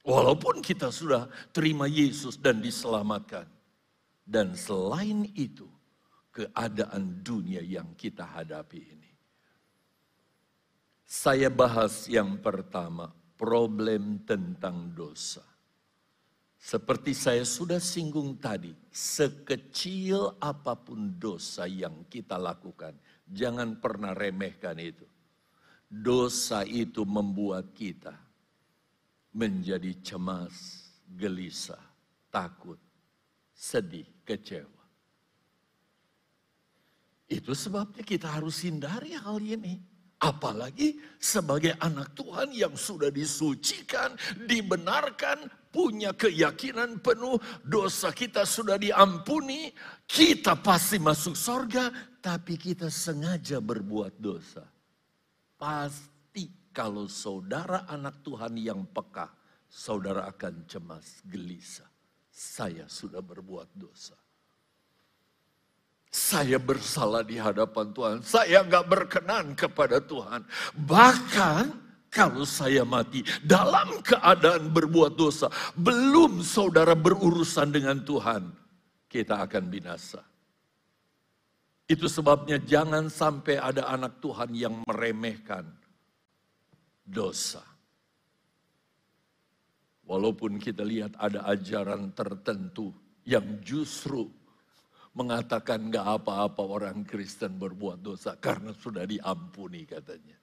Walaupun 0.04 0.60
kita 0.60 0.92
sudah 0.92 1.32
terima 1.48 1.88
Yesus 1.88 2.36
dan 2.36 2.60
diselamatkan. 2.60 3.48
Dan 4.22 4.54
selain 4.54 5.26
itu, 5.34 5.66
keadaan 6.32 7.20
dunia 7.20 7.60
yang 7.60 7.92
kita 7.92 8.24
hadapi 8.24 8.80
ini. 8.80 9.12
Saya 11.04 11.52
bahas 11.52 12.08
yang 12.08 12.40
pertama, 12.40 13.12
problem 13.36 14.24
tentang 14.24 14.96
dosa. 14.96 15.44
Seperti 16.62 17.12
saya 17.12 17.42
sudah 17.42 17.82
singgung 17.82 18.38
tadi, 18.38 18.72
sekecil 18.88 20.38
apa 20.38 20.78
pun 20.78 21.18
dosa 21.18 21.66
yang 21.66 22.06
kita 22.06 22.38
lakukan, 22.38 22.94
jangan 23.28 23.76
pernah 23.82 24.14
remehkan 24.14 24.78
itu. 24.78 25.04
Dosa 25.90 26.64
itu 26.64 27.04
membuat 27.04 27.74
kita 27.76 28.14
menjadi 29.34 29.90
cemas, 30.00 30.86
gelisah, 31.12 31.82
takut, 32.32 32.78
sedih, 33.52 34.08
kecewa. 34.24 34.82
Itu 37.32 37.56
sebabnya 37.56 38.04
kita 38.04 38.28
harus 38.28 38.60
hindari 38.60 39.16
hal 39.16 39.40
ini. 39.40 39.80
Apalagi 40.22 41.02
sebagai 41.18 41.74
anak 41.82 42.14
Tuhan 42.14 42.54
yang 42.54 42.78
sudah 42.78 43.10
disucikan, 43.10 44.14
dibenarkan, 44.46 45.50
punya 45.74 46.14
keyakinan 46.14 47.02
penuh, 47.02 47.42
dosa 47.66 48.14
kita 48.14 48.46
sudah 48.46 48.78
diampuni, 48.78 49.74
kita 50.06 50.54
pasti 50.62 51.02
masuk 51.02 51.34
sorga, 51.34 51.90
tapi 52.22 52.54
kita 52.54 52.86
sengaja 52.86 53.58
berbuat 53.58 54.14
dosa. 54.22 54.62
Pasti 55.58 56.70
kalau 56.70 57.10
saudara 57.10 57.88
anak 57.90 58.22
Tuhan 58.22 58.54
yang 58.62 58.86
peka, 58.94 59.26
saudara 59.66 60.30
akan 60.30 60.70
cemas, 60.70 61.18
gelisah. 61.26 61.91
Saya 62.32 62.88
sudah 62.88 63.20
berbuat 63.20 63.68
dosa. 63.76 64.16
Saya 66.12 66.56
bersalah 66.56 67.24
di 67.24 67.36
hadapan 67.36 67.92
Tuhan. 67.92 68.16
Saya 68.24 68.64
nggak 68.64 68.88
berkenan 68.88 69.52
kepada 69.52 70.00
Tuhan. 70.00 70.44
Bahkan 70.76 71.64
kalau 72.12 72.44
saya 72.44 72.84
mati 72.84 73.24
dalam 73.40 74.00
keadaan 74.04 74.68
berbuat 74.68 75.16
dosa, 75.16 75.48
belum 75.76 76.44
saudara 76.44 76.92
berurusan 76.92 77.72
dengan 77.72 78.00
Tuhan, 78.04 78.52
kita 79.08 79.40
akan 79.44 79.64
binasa. 79.72 80.20
Itu 81.88 82.08
sebabnya 82.08 82.60
jangan 82.60 83.08
sampai 83.08 83.60
ada 83.60 83.88
anak 83.88 84.20
Tuhan 84.20 84.52
yang 84.52 84.84
meremehkan 84.84 85.64
dosa. 87.04 87.71
Walaupun 90.06 90.58
kita 90.58 90.82
lihat 90.82 91.14
ada 91.16 91.46
ajaran 91.46 92.10
tertentu 92.12 92.90
yang 93.22 93.62
justru 93.62 94.26
mengatakan 95.12 95.92
gak 95.92 96.24
apa-apa 96.24 96.62
orang 96.64 97.04
Kristen 97.04 97.60
berbuat 97.60 98.00
dosa 98.00 98.34
karena 98.40 98.72
sudah 98.72 99.04
diampuni 99.04 99.84
katanya. 99.84 100.36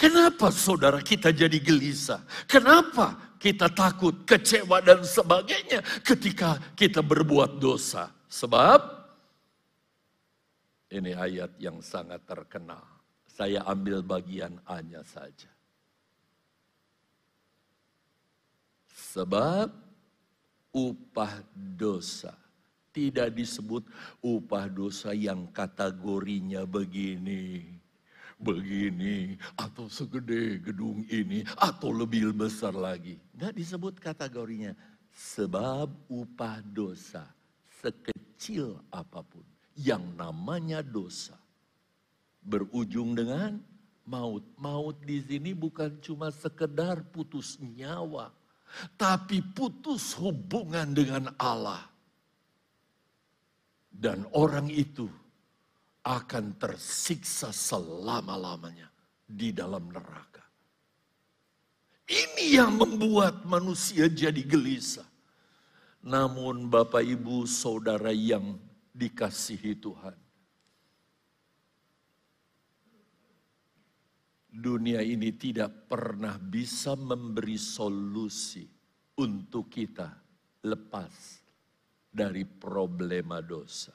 Kenapa 0.00 0.48
saudara 0.48 1.04
kita 1.04 1.28
jadi 1.28 1.60
gelisah? 1.60 2.24
Kenapa 2.48 3.36
kita 3.36 3.68
takut, 3.68 4.24
kecewa 4.24 4.80
dan 4.80 5.04
sebagainya 5.04 5.84
ketika 6.00 6.56
kita 6.72 7.04
berbuat 7.04 7.60
dosa? 7.60 8.08
Sebab 8.24 8.80
ini 10.96 11.12
ayat 11.12 11.52
yang 11.60 11.84
sangat 11.84 12.24
terkenal. 12.24 12.80
Saya 13.28 13.60
ambil 13.68 14.00
bagian 14.00 14.56
A-nya 14.64 15.04
saja. 15.04 15.52
Sebab 19.10 19.74
upah 20.70 21.42
dosa. 21.54 22.34
Tidak 22.90 23.30
disebut 23.30 23.86
upah 24.22 24.66
dosa 24.66 25.14
yang 25.14 25.46
kategorinya 25.54 26.66
begini, 26.66 27.62
begini, 28.34 29.38
atau 29.54 29.86
segede 29.86 30.58
gedung 30.58 31.06
ini, 31.06 31.46
atau 31.54 31.94
lebih 31.94 32.34
besar 32.34 32.74
lagi. 32.74 33.14
Tidak 33.34 33.54
disebut 33.54 33.94
kategorinya. 34.02 34.74
Sebab 35.10 36.10
upah 36.10 36.62
dosa 36.66 37.26
sekecil 37.82 38.78
apa 38.90 39.22
pun 39.22 39.42
yang 39.74 40.02
namanya 40.18 40.82
dosa 40.82 41.38
berujung 42.42 43.14
dengan 43.14 43.58
maut. 44.06 44.42
Maut 44.58 44.98
di 45.02 45.22
sini 45.22 45.54
bukan 45.54 45.98
cuma 46.02 46.34
sekedar 46.34 47.06
putus 47.14 47.56
nyawa, 47.60 48.34
tapi 48.96 49.42
putus 49.42 50.16
hubungan 50.16 50.92
dengan 50.94 51.30
Allah. 51.36 51.82
Dan 53.90 54.24
orang 54.32 54.72
itu 54.72 55.04
akan 56.06 56.56
tersiksa 56.56 57.52
selama-lamanya 57.52 58.88
di 59.28 59.52
dalam 59.52 59.92
neraka. 59.92 60.40
Ini 62.10 62.58
yang 62.58 62.74
membuat 62.80 63.46
manusia 63.46 64.10
jadi 64.10 64.42
gelisah. 64.42 65.06
Namun 66.00 66.66
Bapak 66.72 67.04
Ibu 67.04 67.44
Saudara 67.44 68.10
yang 68.10 68.56
dikasihi 68.96 69.78
Tuhan. 69.78 70.16
Dunia 74.50 74.98
ini 75.00 75.30
tidak 75.38 75.86
pernah 75.86 76.34
bisa 76.36 76.98
memberi 76.98 77.54
solusi 77.54 78.66
untuk 79.22 79.70
kita 79.70 80.10
lepas 80.66 81.14
dari 82.10 82.42
problema 82.42 83.38
dosa. 83.38 83.94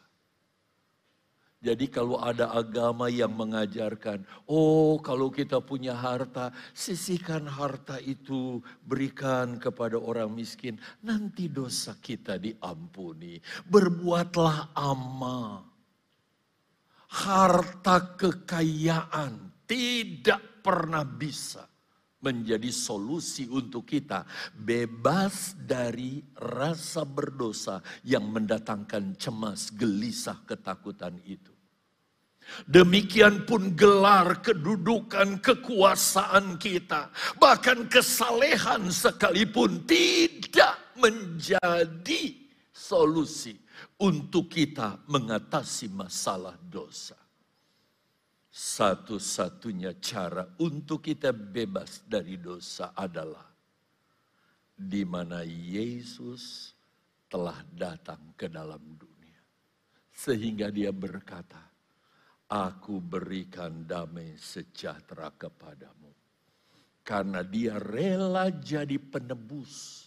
Jadi 1.65 1.89
kalau 1.89 2.21
ada 2.21 2.53
agama 2.53 3.09
yang 3.09 3.33
mengajarkan, 3.33 4.21
oh 4.45 5.01
kalau 5.01 5.33
kita 5.33 5.57
punya 5.57 5.97
harta, 5.97 6.53
sisihkan 6.77 7.49
harta 7.49 7.97
itu, 8.05 8.61
berikan 8.85 9.57
kepada 9.57 9.97
orang 9.97 10.29
miskin, 10.29 10.77
nanti 11.01 11.49
dosa 11.49 11.97
kita 11.97 12.37
diampuni. 12.37 13.41
Berbuatlah 13.65 14.77
amal. 14.77 15.65
Harta 17.09 18.13
kekayaan 18.13 19.54
tidak 19.67 20.61
pernah 20.65 21.05
bisa 21.05 21.65
menjadi 22.25 22.73
solusi 22.73 23.45
untuk 23.45 23.85
kita 23.85 24.25
bebas 24.57 25.53
dari 25.53 26.25
rasa 26.33 27.05
berdosa 27.05 27.85
yang 28.01 28.25
mendatangkan 28.33 29.13
cemas, 29.21 29.69
gelisah, 29.69 30.41
ketakutan 30.49 31.21
itu. 31.29 31.53
Demikian 32.69 33.45
pun 33.45 33.73
gelar, 33.73 34.41
kedudukan, 34.41 35.41
kekuasaan 35.41 36.61
kita, 36.61 37.09
bahkan 37.41 37.89
kesalehan 37.89 38.89
sekalipun 38.93 39.81
tidak 39.89 40.77
menjadi 40.93 42.23
solusi 42.69 43.57
untuk 43.97 44.53
kita 44.53 45.01
mengatasi 45.09 45.89
masalah 45.89 46.53
dosa. 46.69 47.24
Satu-satunya 48.55 49.99
cara 49.99 50.47
untuk 50.63 51.03
kita 51.03 51.35
bebas 51.35 52.07
dari 52.07 52.39
dosa 52.39 52.95
adalah 52.95 53.43
di 54.71 55.03
mana 55.03 55.43
Yesus 55.43 56.71
telah 57.27 57.59
datang 57.67 58.31
ke 58.39 58.47
dalam 58.47 58.79
dunia. 58.95 59.43
Sehingga 60.07 60.71
dia 60.71 60.95
berkata, 60.95 61.59
Aku 62.47 63.03
berikan 63.03 63.83
damai 63.83 64.39
sejahtera 64.39 65.35
kepadamu. 65.35 66.15
Karena 67.03 67.43
dia 67.43 67.75
rela 67.75 68.47
jadi 68.55 68.95
penebus 68.95 70.04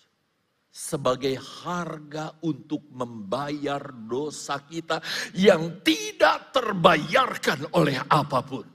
sebagai 0.79 1.35
harga 1.35 2.39
untuk 2.47 2.87
membayar 2.95 3.83
dosa 3.91 4.63
kita 4.63 5.03
yang 5.35 5.83
tidak 5.83 6.55
terbayarkan 6.55 7.75
oleh 7.75 7.99
apa 8.07 8.41
pun. 8.47 8.67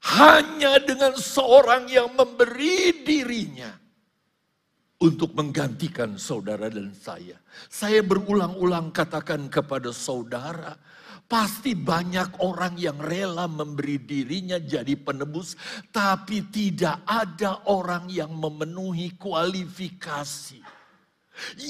Hanya 0.00 0.78
dengan 0.80 1.18
seorang 1.18 1.90
yang 1.90 2.14
memberi 2.14 3.02
dirinya 3.02 3.74
untuk 5.02 5.34
menggantikan 5.34 6.14
saudara 6.14 6.70
dan 6.70 6.94
saya. 6.94 7.36
Saya 7.66 8.00
berulang-ulang 8.06 8.94
katakan 8.94 9.50
kepada 9.50 9.90
saudara, 9.90 10.72
Pasti 11.30 11.78
banyak 11.78 12.42
orang 12.42 12.74
yang 12.74 12.98
rela 12.98 13.46
memberi 13.46 14.02
dirinya 14.02 14.58
jadi 14.58 14.98
penebus, 14.98 15.54
tapi 15.94 16.42
tidak 16.50 17.06
ada 17.06 17.70
orang 17.70 18.10
yang 18.10 18.34
memenuhi 18.34 19.14
kualifikasi. 19.14 20.58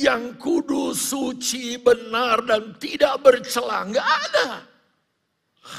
Yang 0.01 0.41
kudus, 0.41 1.13
suci, 1.13 1.77
benar, 1.77 2.41
dan 2.49 2.73
tidak 2.81 3.21
bercela. 3.21 3.85
Nggak 3.85 4.09
ada. 4.33 4.65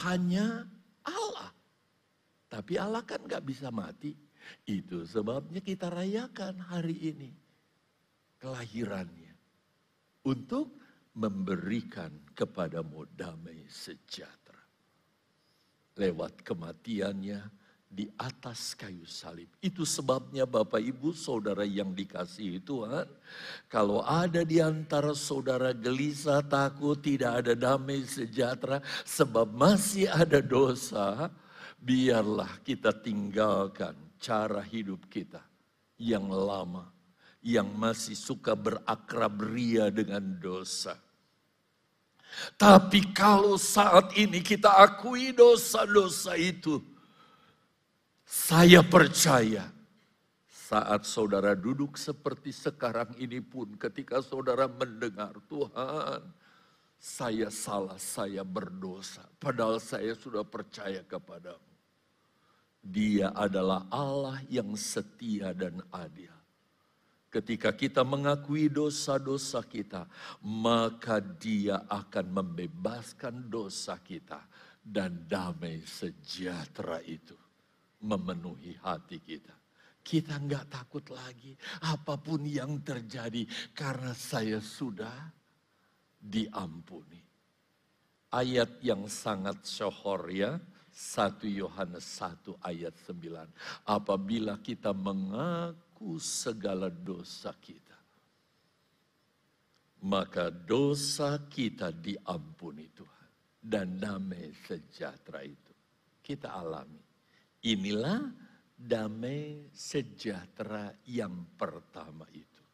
Hanya 0.06 0.62
Allah. 1.02 1.50
Tapi 2.54 2.78
Allah 2.78 3.02
kan 3.02 3.26
nggak 3.26 3.42
bisa 3.42 3.74
mati. 3.74 4.14
Itu 4.62 5.10
sebabnya 5.10 5.58
kita 5.58 5.90
rayakan 5.90 6.70
hari 6.70 7.18
ini. 7.18 7.34
Kelahirannya. 8.38 9.34
Untuk 10.22 10.70
memberikan 11.18 12.14
kepadamu 12.42 13.06
damai 13.14 13.70
sejahtera. 13.70 14.58
Lewat 15.94 16.42
kematiannya 16.42 17.38
di 17.86 18.10
atas 18.18 18.74
kayu 18.74 19.06
salib. 19.06 19.52
Itu 19.62 19.86
sebabnya 19.86 20.50
Bapak 20.50 20.82
Ibu 20.82 21.14
saudara 21.14 21.62
yang 21.62 21.94
dikasihi 21.94 22.64
Tuhan. 22.66 23.06
Kalau 23.70 24.02
ada 24.02 24.42
di 24.42 24.58
antara 24.58 25.14
saudara 25.14 25.76
gelisah, 25.76 26.42
takut, 26.42 26.98
tidak 27.04 27.46
ada 27.46 27.54
damai 27.54 28.02
sejahtera. 28.02 28.82
Sebab 29.06 29.54
masih 29.54 30.10
ada 30.10 30.42
dosa. 30.42 31.30
Biarlah 31.78 32.64
kita 32.66 32.96
tinggalkan 32.96 33.94
cara 34.18 34.66
hidup 34.66 35.06
kita 35.12 35.44
yang 36.02 36.30
lama 36.30 36.90
yang 37.42 37.74
masih 37.74 38.14
suka 38.14 38.54
berakrab 38.54 39.34
ria 39.42 39.90
dengan 39.90 40.22
dosa. 40.38 40.94
Tapi 42.56 43.12
kalau 43.12 43.60
saat 43.60 44.16
ini 44.16 44.40
kita 44.40 44.72
akui 44.82 45.36
dosa-dosa 45.36 46.36
itu, 46.40 46.80
saya 48.24 48.80
percaya 48.82 49.68
saat 50.48 51.04
saudara 51.04 51.52
duduk 51.52 52.00
seperti 52.00 52.56
sekarang 52.56 53.12
ini 53.20 53.44
pun 53.44 53.76
ketika 53.76 54.24
saudara 54.24 54.72
mendengar 54.72 55.36
Tuhan, 55.52 56.24
saya 56.96 57.52
salah, 57.52 58.00
saya 58.00 58.48
berdosa. 58.48 59.28
Padahal 59.36 59.84
saya 59.84 60.16
sudah 60.16 60.48
percaya 60.48 61.04
kepadamu. 61.04 61.72
Dia 62.82 63.36
adalah 63.36 63.86
Allah 63.92 64.40
yang 64.48 64.74
setia 64.80 65.52
dan 65.52 65.84
adil. 65.92 66.41
Ketika 67.32 67.72
kita 67.72 68.04
mengakui 68.04 68.68
dosa-dosa 68.68 69.64
kita, 69.64 70.04
maka 70.44 71.24
Dia 71.24 71.88
akan 71.88 72.26
membebaskan 72.28 73.48
dosa 73.48 73.96
kita, 74.04 74.52
dan 74.82 75.30
damai 75.30 75.80
sejahtera 75.86 77.00
itu 77.06 77.38
memenuhi 78.02 78.76
hati 78.82 79.22
kita. 79.22 79.54
Kita 80.02 80.42
nggak 80.42 80.66
takut 80.74 81.06
lagi 81.14 81.54
apa 81.86 82.18
pun 82.18 82.42
yang 82.44 82.82
terjadi 82.82 83.46
karena 83.78 84.12
saya 84.18 84.58
sudah 84.58 85.30
diampuni. 86.18 87.22
Ayat 88.34 88.82
yang 88.82 89.06
sangat 89.06 89.62
syohor 89.62 90.26
ya, 90.34 90.58
1 90.90 91.46
Yohanes 91.46 92.04
1 92.18 92.58
ayat 92.66 92.96
9. 93.06 93.86
Apabila 93.86 94.58
kita 94.58 94.90
mengaku 94.92 95.91
mengaku 96.02 96.18
segala 96.18 96.90
dosa 96.90 97.54
kita. 97.62 97.94
Maka 100.02 100.50
dosa 100.50 101.38
kita 101.46 101.94
diampuni 101.94 102.90
Tuhan. 102.90 103.30
Dan 103.62 104.02
damai 104.02 104.50
sejahtera 104.66 105.46
itu 105.46 105.74
kita 106.26 106.50
alami. 106.50 106.98
Inilah 107.70 108.26
damai 108.74 109.70
sejahtera 109.70 110.90
yang 111.06 111.54
pertama 111.54 112.26
itu. 112.34 112.66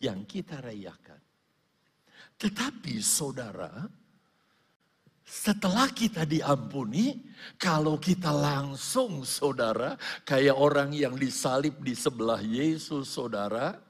Yang 0.00 0.40
kita 0.40 0.64
rayakan. 0.64 1.20
Tetapi 2.40 2.94
saudara, 3.04 3.84
setelah 5.24 5.88
kita 5.88 6.28
diampuni, 6.28 7.24
kalau 7.56 7.96
kita 7.96 8.28
langsung 8.28 9.24
saudara, 9.24 9.96
kayak 10.28 10.52
orang 10.52 10.92
yang 10.92 11.16
disalib 11.16 11.80
di 11.80 11.96
sebelah 11.96 12.44
Yesus 12.44 13.08
saudara, 13.08 13.80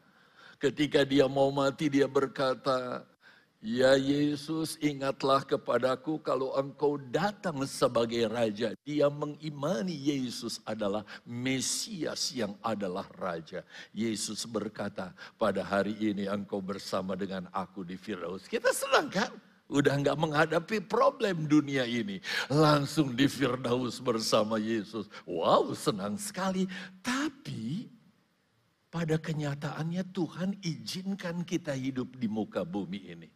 ketika 0.62 1.02
dia 1.02 1.26
mau 1.26 1.50
mati 1.50 1.90
dia 1.90 2.06
berkata, 2.06 3.02
Ya 3.64 3.96
Yesus 3.96 4.76
ingatlah 4.76 5.40
kepadaku 5.40 6.20
kalau 6.20 6.52
engkau 6.52 7.00
datang 7.00 7.64
sebagai 7.64 8.28
Raja. 8.28 8.76
Dia 8.84 9.08
mengimani 9.08 9.96
Yesus 9.96 10.60
adalah 10.68 11.00
Mesias 11.24 12.28
yang 12.36 12.52
adalah 12.60 13.08
Raja. 13.16 13.64
Yesus 13.96 14.44
berkata 14.44 15.16
pada 15.40 15.64
hari 15.64 15.96
ini 15.96 16.28
engkau 16.28 16.60
bersama 16.60 17.16
dengan 17.16 17.48
aku 17.56 17.88
di 17.88 17.96
Firdaus. 17.96 18.44
Kita 18.44 18.68
senang 18.68 19.08
kan? 19.08 19.32
Udah 19.64 19.96
nggak 19.96 20.20
menghadapi 20.20 20.84
problem 20.84 21.48
dunia 21.48 21.88
ini. 21.88 22.20
Langsung 22.52 23.16
di 23.16 23.24
Firdaus 23.24 23.96
bersama 23.96 24.60
Yesus. 24.60 25.08
Wow 25.24 25.72
senang 25.72 26.20
sekali. 26.20 26.68
Tapi 27.00 27.88
pada 28.92 29.16
kenyataannya 29.16 30.04
Tuhan 30.12 30.60
izinkan 30.60 31.48
kita 31.48 31.72
hidup 31.72 32.12
di 32.20 32.28
muka 32.28 32.60
bumi 32.62 33.00
ini. 33.08 33.30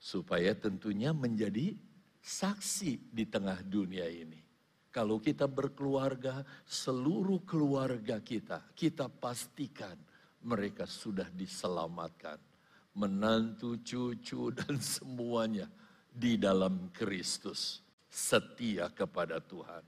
Supaya 0.00 0.56
tentunya 0.56 1.12
menjadi 1.12 1.76
saksi 2.24 3.12
di 3.12 3.28
tengah 3.28 3.60
dunia 3.60 4.08
ini. 4.08 4.40
Kalau 4.88 5.20
kita 5.20 5.44
berkeluarga, 5.44 6.46
seluruh 6.64 7.42
keluarga 7.44 8.22
kita, 8.22 8.62
kita 8.78 9.10
pastikan 9.10 9.98
mereka 10.40 10.86
sudah 10.88 11.26
diselamatkan 11.34 12.53
menantu, 12.94 13.78
cucu, 13.82 14.50
dan 14.58 14.78
semuanya 14.78 15.66
di 16.08 16.38
dalam 16.38 16.90
Kristus. 16.94 17.82
Setia 18.06 18.86
kepada 18.94 19.42
Tuhan. 19.42 19.82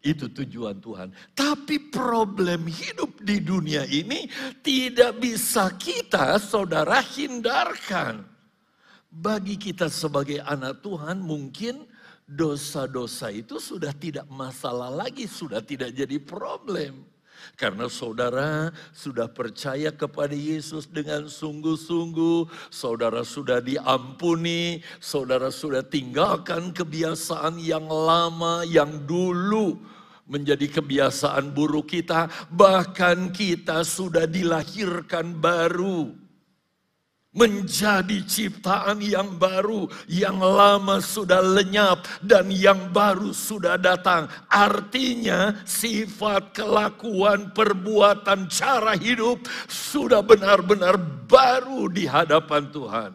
Itu 0.00 0.32
tujuan 0.32 0.80
Tuhan. 0.80 1.12
Tapi 1.36 1.92
problem 1.92 2.64
hidup 2.64 3.20
di 3.20 3.36
dunia 3.44 3.84
ini 3.84 4.24
tidak 4.64 5.20
bisa 5.20 5.76
kita, 5.76 6.40
saudara, 6.40 7.04
hindarkan. 7.04 8.24
Bagi 9.12 9.60
kita 9.60 9.92
sebagai 9.92 10.40
anak 10.40 10.80
Tuhan 10.80 11.20
mungkin 11.20 11.84
dosa-dosa 12.24 13.28
itu 13.28 13.60
sudah 13.60 13.92
tidak 13.92 14.24
masalah 14.32 14.88
lagi, 14.88 15.28
sudah 15.28 15.60
tidak 15.60 15.92
jadi 15.92 16.16
problem. 16.16 17.09
Karena 17.56 17.88
saudara 17.88 18.70
sudah 18.92 19.26
percaya 19.30 19.88
kepada 19.88 20.36
Yesus 20.36 20.84
dengan 20.84 21.26
sungguh-sungguh, 21.26 22.46
saudara 22.68 23.24
sudah 23.24 23.64
diampuni, 23.64 24.84
saudara 25.00 25.48
sudah 25.48 25.80
tinggalkan 25.80 26.70
kebiasaan 26.76 27.56
yang 27.56 27.88
lama, 27.88 28.62
yang 28.68 29.08
dulu 29.08 29.80
menjadi 30.30 30.78
kebiasaan 30.78 31.50
buruk 31.50 31.90
kita, 31.90 32.30
bahkan 32.54 33.34
kita 33.34 33.82
sudah 33.82 34.30
dilahirkan 34.30 35.34
baru. 35.34 36.19
Menjadi 37.30 38.26
ciptaan 38.26 38.98
yang 38.98 39.38
baru, 39.38 39.86
yang 40.10 40.42
lama 40.42 40.98
sudah 40.98 41.38
lenyap 41.38 42.02
dan 42.26 42.50
yang 42.50 42.90
baru 42.90 43.30
sudah 43.30 43.78
datang. 43.78 44.26
Artinya 44.50 45.62
sifat, 45.62 46.50
kelakuan, 46.50 47.54
perbuatan, 47.54 48.50
cara 48.50 48.98
hidup 48.98 49.46
sudah 49.70 50.26
benar-benar 50.26 50.98
baru 51.30 51.86
di 51.86 52.04
hadapan 52.10 52.62
Tuhan. 52.74 53.12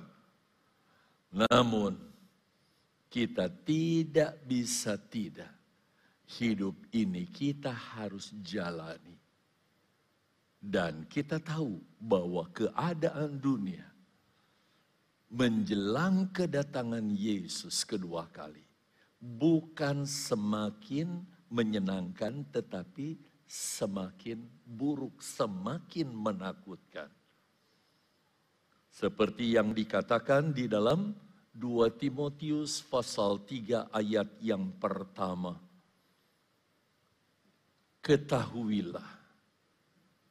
Namun 1.36 2.00
kita 3.12 3.52
tidak 3.52 4.40
bisa 4.48 4.96
tidak 4.96 5.52
hidup 6.40 6.76
ini 6.96 7.28
kita 7.28 7.72
harus 7.72 8.32
jalani. 8.40 9.20
Dan 10.66 11.06
kita 11.06 11.38
tahu 11.38 11.78
bahwa 12.02 12.50
keadaan 12.50 13.38
dunia 13.38 13.95
menjelang 15.32 16.30
kedatangan 16.30 17.06
Yesus 17.14 17.82
kedua 17.84 18.30
kali 18.30 18.66
bukan 19.20 20.06
semakin 20.06 21.26
menyenangkan 21.50 22.46
tetapi 22.54 23.18
semakin 23.46 24.42
buruk, 24.66 25.22
semakin 25.22 26.10
menakutkan. 26.10 27.10
Seperti 28.90 29.60
yang 29.60 29.76
dikatakan 29.76 30.56
di 30.56 30.72
dalam 30.72 31.12
2 31.56 32.00
Timotius 32.00 32.84
pasal 32.84 33.44
3 33.44 33.92
ayat 33.92 34.30
yang 34.40 34.72
pertama. 34.76 35.56
Ketahuilah 38.00 39.12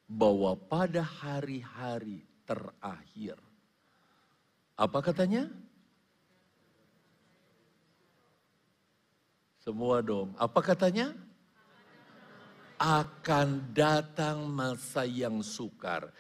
bahwa 0.09 0.55
pada 0.55 1.03
hari-hari 1.03 2.23
terakhir 2.47 3.35
apa 4.75 4.99
katanya? 4.99 5.47
Semua 9.63 10.03
dong. 10.03 10.35
Apa 10.37 10.61
katanya? 10.61 11.15
Akan 12.77 13.71
datang 13.73 14.51
masa 14.51 15.07
yang 15.07 15.41
sukar. 15.41 16.13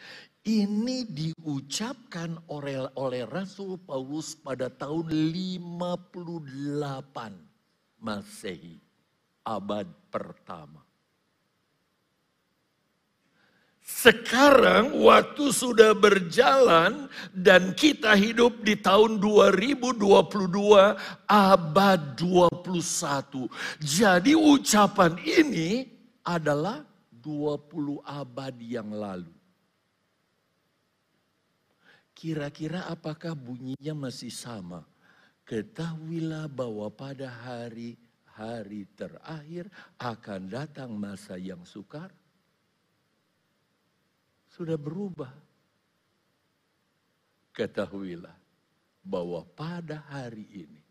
Ini 0.44 1.08
diucapkan 1.08 2.36
oleh, 2.52 2.84
oleh 3.00 3.24
Rasul 3.24 3.80
Paulus 3.80 4.36
pada 4.36 4.68
tahun 4.68 5.08
58 5.08 6.44
Masehi, 8.04 8.76
abad 9.48 9.88
pertama. 10.12 10.83
Sekarang 13.84 14.96
waktu 14.96 15.52
sudah 15.52 15.92
berjalan 15.92 17.04
dan 17.36 17.76
kita 17.76 18.16
hidup 18.16 18.64
di 18.64 18.80
tahun 18.80 19.20
2022 19.20 20.00
abad 21.28 22.00
21. 22.16 23.44
Jadi 23.84 24.32
ucapan 24.32 25.20
ini 25.20 25.84
adalah 26.24 26.80
20 27.12 28.00
abad 28.08 28.56
yang 28.56 28.88
lalu. 28.88 29.36
Kira-kira 32.16 32.88
apakah 32.88 33.36
bunyinya 33.36 33.92
masih 34.08 34.32
sama? 34.32 34.80
Ketahuilah 35.44 36.48
bahwa 36.48 36.88
pada 36.88 37.28
hari-hari 37.28 38.88
terakhir 38.96 39.68
akan 40.00 40.48
datang 40.48 40.96
masa 40.96 41.36
yang 41.36 41.60
sukar 41.68 42.08
sudah 44.54 44.78
berubah. 44.78 45.34
Ketahuilah 47.50 48.34
bahwa 49.02 49.42
pada 49.54 50.06
hari 50.10 50.46
ini, 50.54 50.82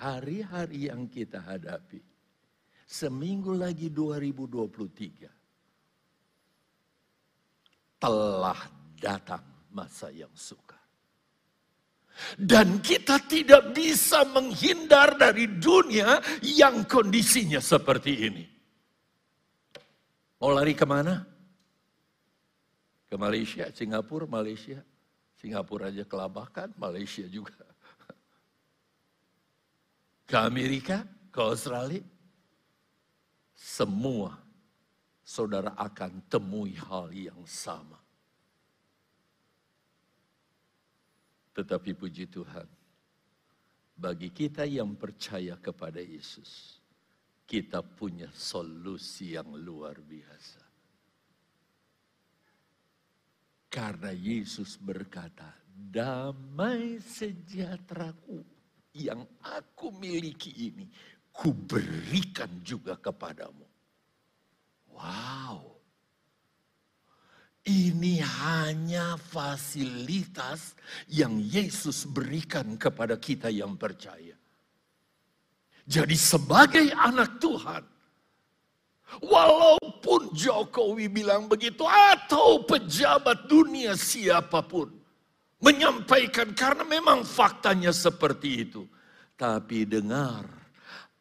hari-hari 0.00 0.88
yang 0.88 1.04
kita 1.08 1.40
hadapi, 1.40 2.00
seminggu 2.88 3.52
lagi 3.56 3.92
2023, 3.92 5.28
telah 8.00 8.60
datang 8.96 9.44
masa 9.72 10.08
yang 10.12 10.32
suka. 10.32 10.76
Dan 12.36 12.84
kita 12.84 13.16
tidak 13.24 13.72
bisa 13.72 14.20
menghindar 14.28 15.16
dari 15.16 15.48
dunia 15.48 16.20
yang 16.44 16.84
kondisinya 16.84 17.56
seperti 17.56 18.12
ini. 18.28 18.44
Mau 20.44 20.52
lari 20.52 20.76
ke 20.76 20.84
mana? 20.84 21.31
Ke 23.12 23.20
Malaysia, 23.20 23.68
Singapura, 23.76 24.24
Malaysia. 24.24 24.80
Singapura 25.36 25.92
aja 25.92 26.00
kelabakan, 26.08 26.72
Malaysia 26.80 27.28
juga. 27.28 27.60
Ke 30.24 30.40
Amerika, 30.40 31.04
ke 31.28 31.36
Australia. 31.44 32.00
Semua 33.52 34.32
saudara 35.20 35.76
akan 35.76 36.24
temui 36.24 36.72
hal 36.72 37.12
yang 37.12 37.44
sama. 37.44 38.00
Tetapi 41.52 41.92
puji 41.92 42.32
Tuhan, 42.32 42.64
bagi 43.92 44.32
kita 44.32 44.64
yang 44.64 44.96
percaya 44.96 45.60
kepada 45.60 46.00
Yesus, 46.00 46.80
kita 47.44 47.84
punya 47.84 48.32
solusi 48.32 49.36
yang 49.36 49.52
luar 49.52 50.00
biasa. 50.00 50.61
Karena 53.72 54.12
Yesus 54.12 54.76
berkata, 54.76 55.48
damai 55.72 57.00
sejahteraku 57.00 58.44
yang 58.92 59.24
aku 59.40 59.88
miliki 59.96 60.52
ini, 60.68 60.92
ku 61.32 61.56
berikan 61.56 62.52
juga 62.60 63.00
kepadamu. 63.00 63.64
Wow. 64.92 65.80
Ini 67.64 68.20
hanya 68.20 69.16
fasilitas 69.16 70.76
yang 71.08 71.40
Yesus 71.40 72.04
berikan 72.04 72.76
kepada 72.76 73.16
kita 73.16 73.48
yang 73.48 73.80
percaya. 73.80 74.36
Jadi 75.88 76.14
sebagai 76.18 76.92
anak 76.92 77.40
Tuhan, 77.40 77.91
Walaupun 79.20 80.32
Jokowi 80.32 81.12
bilang 81.12 81.50
begitu 81.50 81.84
atau 81.84 82.64
pejabat 82.64 83.44
dunia 83.44 83.92
siapa 83.92 84.64
pun 84.64 84.88
menyampaikan 85.62 86.50
karena 86.56 86.82
memang 86.82 87.22
faktanya 87.22 87.94
seperti 87.94 88.66
itu. 88.66 88.82
Tapi 89.36 89.84
dengar, 89.86 90.44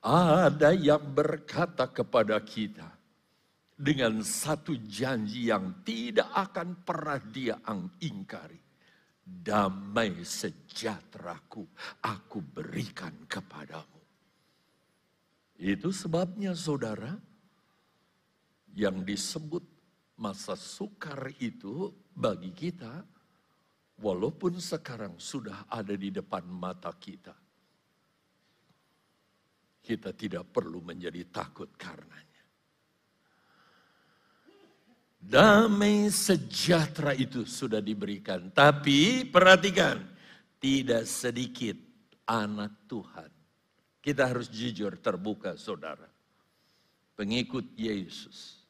ada 0.02 0.74
yang 0.74 1.02
berkata 1.14 1.86
kepada 1.90 2.42
kita 2.42 2.90
dengan 3.78 4.22
satu 4.22 4.78
janji 4.82 5.50
yang 5.50 5.82
tidak 5.86 6.30
akan 6.34 6.86
pernah 6.86 7.22
dia 7.22 7.58
ingkari. 8.02 8.62
Damai 9.22 10.26
sejahteraku 10.26 11.64
aku 12.04 12.42
berikan 12.42 13.14
kepadamu. 13.30 14.02
Itu 15.62 15.94
sebabnya 15.94 16.58
saudara, 16.58 17.14
yang 18.76 19.04
disebut 19.04 19.64
masa 20.22 20.54
sukar 20.54 21.34
itu 21.42 21.90
bagi 22.14 22.54
kita, 22.54 23.02
walaupun 24.00 24.62
sekarang 24.62 25.18
sudah 25.18 25.66
ada 25.66 25.98
di 25.98 26.14
depan 26.14 26.46
mata 26.46 26.94
kita, 26.94 27.34
kita 29.82 30.14
tidak 30.14 30.46
perlu 30.54 30.80
menjadi 30.86 31.26
takut 31.34 31.74
karenanya. 31.74 32.30
Damai 35.22 36.10
sejahtera 36.10 37.14
itu 37.14 37.46
sudah 37.46 37.78
diberikan, 37.78 38.50
tapi 38.54 39.26
perhatikan, 39.26 40.02
tidak 40.58 41.06
sedikit 41.06 41.78
anak 42.26 42.90
Tuhan. 42.90 43.30
Kita 44.02 44.34
harus 44.34 44.50
jujur 44.50 44.98
terbuka 44.98 45.54
saudara. 45.62 46.10
Pengikut 47.14 47.78
Yesus 47.78 48.61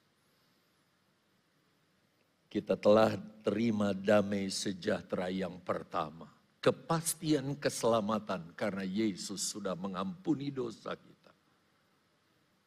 kita 2.52 2.76
telah 2.76 3.16
terima 3.40 3.96
damai 3.96 4.52
sejahtera 4.52 5.32
yang 5.32 5.64
pertama. 5.64 6.28
Kepastian 6.60 7.56
keselamatan 7.56 8.52
karena 8.60 8.84
Yesus 8.84 9.56
sudah 9.56 9.74
mengampuni 9.74 10.52
dosa 10.52 10.92
kita. 10.94 11.32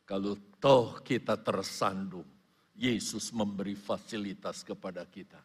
Kalau 0.08 0.40
toh 0.56 1.04
kita 1.04 1.36
tersandung, 1.36 2.26
Yesus 2.74 3.30
memberi 3.30 3.76
fasilitas 3.76 4.64
kepada 4.64 5.04
kita 5.06 5.38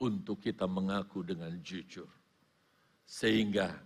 untuk 0.00 0.40
kita 0.40 0.66
mengaku 0.66 1.22
dengan 1.22 1.52
jujur. 1.62 2.10
Sehingga 3.06 3.76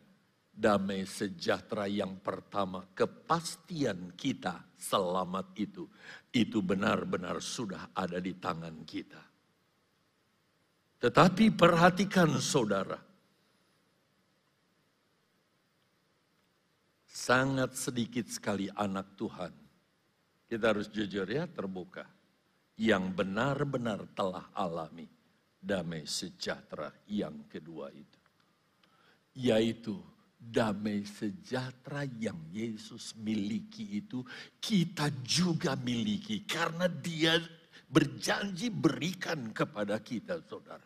damai 0.48 1.04
sejahtera 1.04 1.84
yang 1.90 2.16
pertama, 2.22 2.88
kepastian 2.96 4.16
kita 4.16 4.64
selamat 4.80 5.52
itu, 5.60 5.84
itu 6.32 6.64
benar-benar 6.64 7.42
sudah 7.44 7.92
ada 7.92 8.16
di 8.16 8.32
tangan 8.40 8.80
kita. 8.88 9.35
Tetapi 10.96 11.52
perhatikan 11.52 12.40
saudara. 12.40 12.96
Sangat 17.04 17.74
sedikit 17.74 18.28
sekali 18.30 18.70
anak 18.72 19.18
Tuhan. 19.18 19.52
Kita 20.46 20.64
harus 20.72 20.86
jujur 20.88 21.26
ya, 21.26 21.44
terbuka. 21.50 22.06
Yang 22.76 23.04
benar-benar 23.12 24.04
telah 24.14 24.52
alami 24.52 25.08
damai 25.66 26.06
sejahtera 26.06 26.92
yang 27.10 27.50
kedua 27.50 27.90
itu. 27.90 28.20
Yaitu 29.36 29.98
damai 30.38 31.02
sejahtera 31.02 32.06
yang 32.22 32.38
Yesus 32.54 33.18
miliki 33.18 33.98
itu 33.98 34.22
kita 34.62 35.10
juga 35.26 35.74
miliki 35.74 36.46
karena 36.46 36.86
dia 36.86 37.40
berjanji 37.96 38.68
berikan 38.68 39.56
kepada 39.56 39.96
kita 40.04 40.44
saudara. 40.44 40.84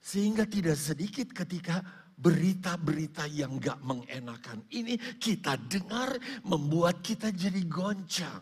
Sehingga 0.00 0.48
tidak 0.48 0.80
sedikit 0.80 1.36
ketika 1.36 1.84
berita-berita 2.16 3.28
yang 3.28 3.60
gak 3.60 3.76
mengenakan 3.84 4.64
ini 4.72 4.96
kita 5.20 5.60
dengar 5.68 6.16
membuat 6.48 7.04
kita 7.04 7.28
jadi 7.28 7.60
goncang. 7.68 8.40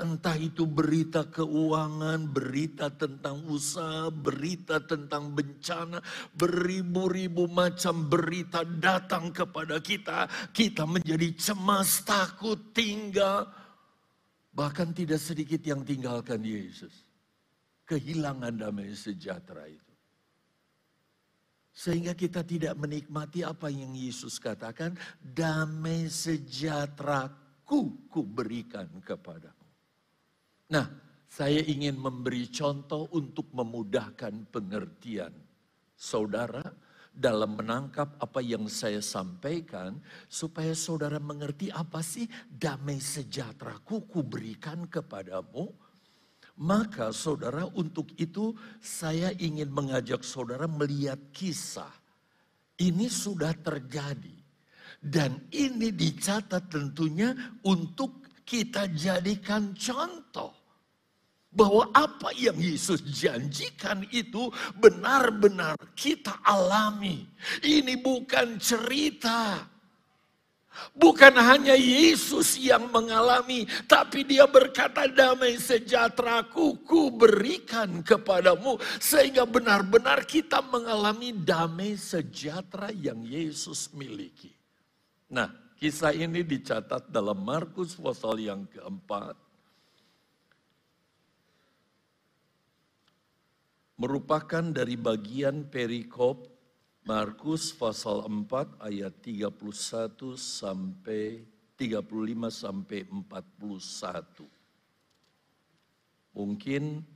Entah 0.00 0.36
itu 0.40 0.64
berita 0.64 1.28
keuangan, 1.28 2.32
berita 2.32 2.88
tentang 2.88 3.44
usaha, 3.48 4.08
berita 4.08 4.80
tentang 4.80 5.36
bencana, 5.36 6.00
beribu-ribu 6.32 7.44
macam 7.44 8.08
berita 8.08 8.64
datang 8.64 9.32
kepada 9.36 9.76
kita. 9.80 10.28
Kita 10.52 10.88
menjadi 10.88 11.28
cemas, 11.36 12.00
takut, 12.08 12.72
tinggal. 12.72 13.52
Bahkan 14.56 14.96
tidak 14.96 15.20
sedikit 15.20 15.60
yang 15.60 15.84
tinggalkan 15.84 16.40
Yesus. 16.40 17.05
Kehilangan 17.86 18.58
damai 18.58 18.90
sejahtera 18.92 19.70
itu. 19.70 19.94
Sehingga 21.76 22.16
kita 22.16 22.42
tidak 22.42 22.74
menikmati 22.80 23.44
apa 23.44 23.68
yang 23.68 23.92
Yesus 23.92 24.40
katakan, 24.40 24.96
damai 25.20 26.08
sejahteraku 26.08 28.08
ku 28.08 28.24
berikan 28.24 28.88
kepadamu. 29.04 29.68
Nah, 30.72 30.88
saya 31.30 31.62
ingin 31.62 32.00
memberi 32.00 32.48
contoh 32.48 33.06
untuk 33.12 33.52
memudahkan 33.52 34.50
pengertian 34.50 35.30
saudara 35.92 36.64
dalam 37.16 37.56
menangkap 37.56 38.20
apa 38.20 38.44
yang 38.44 38.68
saya 38.68 39.00
sampaikan 39.00 39.96
supaya 40.28 40.76
saudara 40.76 41.16
mengerti 41.16 41.72
apa 41.72 42.04
sih 42.04 42.28
damai 42.48 43.00
sejahteraku 43.00 44.04
ku 44.04 44.20
berikan 44.20 44.84
kepadamu 44.84 45.72
maka 46.56 47.12
saudara 47.12 47.68
untuk 47.76 48.08
itu 48.16 48.56
saya 48.80 49.32
ingin 49.36 49.68
mengajak 49.68 50.24
saudara 50.24 50.64
melihat 50.64 51.20
kisah. 51.32 51.92
Ini 52.76 53.08
sudah 53.08 53.52
terjadi. 53.56 54.36
Dan 54.96 55.48
ini 55.52 55.92
dicatat 55.92 56.72
tentunya 56.72 57.36
untuk 57.64 58.24
kita 58.44 58.88
jadikan 58.92 59.76
contoh. 59.76 60.52
Bahwa 61.56 61.88
apa 61.96 62.36
yang 62.36 62.60
Yesus 62.60 63.00
janjikan 63.00 64.04
itu 64.12 64.52
benar-benar 64.76 65.76
kita 65.96 66.44
alami. 66.44 67.24
Ini 67.64 67.96
bukan 68.04 68.60
cerita 68.60 69.64
Bukan 70.96 71.36
hanya 71.36 71.76
Yesus 71.76 72.56
yang 72.56 72.88
mengalami, 72.88 73.68
tapi 73.84 74.24
dia 74.24 74.48
berkata 74.48 75.04
damai 75.04 75.60
sejahtera 75.60 76.40
ku 76.48 76.76
berikan 77.12 78.00
kepadamu. 78.00 78.80
Sehingga 78.96 79.44
benar-benar 79.44 80.24
kita 80.24 80.64
mengalami 80.64 81.36
damai 81.36 82.00
sejahtera 82.00 82.88
yang 82.96 83.20
Yesus 83.24 83.92
miliki. 83.92 84.52
Nah, 85.28 85.52
kisah 85.76 86.16
ini 86.16 86.40
dicatat 86.40 87.12
dalam 87.12 87.44
Markus 87.44 87.92
pasal 87.92 88.40
yang 88.40 88.64
keempat. 88.72 89.36
Merupakan 93.96 94.64
dari 94.76 94.96
bagian 94.96 95.68
perikop 95.68 96.55
Markus 97.06 97.70
pasal 97.70 98.26
4 98.26 98.82
ayat 98.82 99.14
31 99.22 99.54
sampai 100.34 101.38
35 101.78 102.02
sampai 102.50 103.06
41. 103.06 104.42
Mungkin 106.34 107.06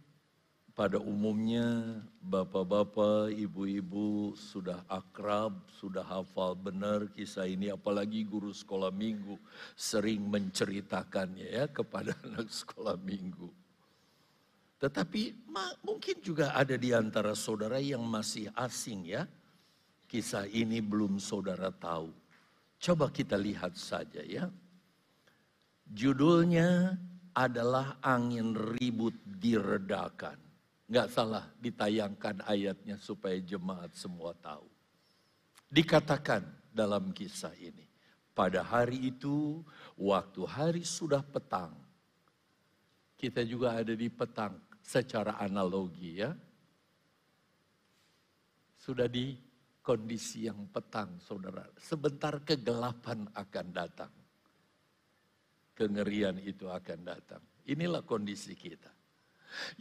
pada 0.78 0.94
umumnya 1.02 1.98
bapak-bapak, 2.22 3.34
ibu-ibu 3.34 4.38
sudah 4.38 4.78
akrab, 4.86 5.58
sudah 5.74 6.06
hafal 6.06 6.54
benar 6.54 7.10
kisah 7.10 7.50
ini 7.50 7.74
apalagi 7.74 8.22
guru 8.22 8.54
sekolah 8.54 8.94
minggu 8.94 9.42
sering 9.74 10.22
menceritakannya 10.22 11.50
ya 11.50 11.66
kepada 11.66 12.14
anak 12.30 12.46
sekolah 12.46 12.94
minggu. 12.94 13.50
Tetapi 14.78 15.50
mungkin 15.82 16.16
juga 16.22 16.54
ada 16.54 16.78
di 16.78 16.94
antara 16.94 17.34
saudara 17.34 17.82
yang 17.82 18.06
masih 18.06 18.54
asing 18.54 19.18
ya 19.18 19.26
Kisah 20.10 20.50
ini 20.50 20.82
belum 20.82 21.22
saudara 21.22 21.70
tahu. 21.70 22.10
Coba 22.82 23.14
kita 23.14 23.38
lihat 23.38 23.78
saja 23.78 24.18
ya. 24.26 24.50
Judulnya 25.86 26.98
adalah 27.30 27.94
angin 28.02 28.58
ribut 28.74 29.14
diredakan. 29.22 30.34
Nggak 30.90 31.08
salah 31.14 31.46
ditayangkan 31.62 32.42
ayatnya 32.42 32.98
supaya 32.98 33.38
jemaat 33.38 33.94
semua 33.94 34.34
tahu. 34.34 34.66
Dikatakan 35.70 36.42
dalam 36.74 37.14
kisah 37.14 37.54
ini. 37.62 37.86
Pada 38.34 38.66
hari 38.66 39.14
itu, 39.14 39.62
waktu 39.94 40.42
hari 40.42 40.82
sudah 40.82 41.22
petang. 41.22 41.70
Kita 43.14 43.46
juga 43.46 43.78
ada 43.78 43.94
di 43.94 44.10
petang 44.10 44.58
secara 44.82 45.38
analogi 45.38 46.18
ya. 46.18 46.34
Sudah 48.74 49.06
di 49.06 49.49
kondisi 49.80 50.46
yang 50.46 50.68
petang, 50.70 51.18
saudara. 51.20 51.64
Sebentar 51.80 52.40
kegelapan 52.44 53.26
akan 53.34 53.66
datang. 53.72 54.12
Kengerian 55.74 56.36
itu 56.40 56.68
akan 56.68 57.00
datang. 57.02 57.42
Inilah 57.66 58.04
kondisi 58.04 58.52
kita. 58.52 58.92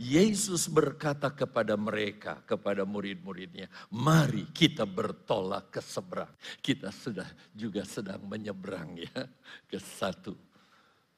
Yesus 0.01 0.65
berkata 0.65 1.29
kepada 1.29 1.77
mereka, 1.77 2.41
kepada 2.41 2.81
murid-muridnya, 2.89 3.69
mari 3.93 4.49
kita 4.49 4.89
bertolak 4.89 5.69
ke 5.69 5.81
seberang. 5.83 6.33
Kita 6.57 6.89
sudah 6.89 7.29
juga 7.53 7.85
sedang 7.85 8.25
menyeberang 8.25 8.97
ya 8.97 9.29
ke 9.69 9.77
satu 9.77 10.48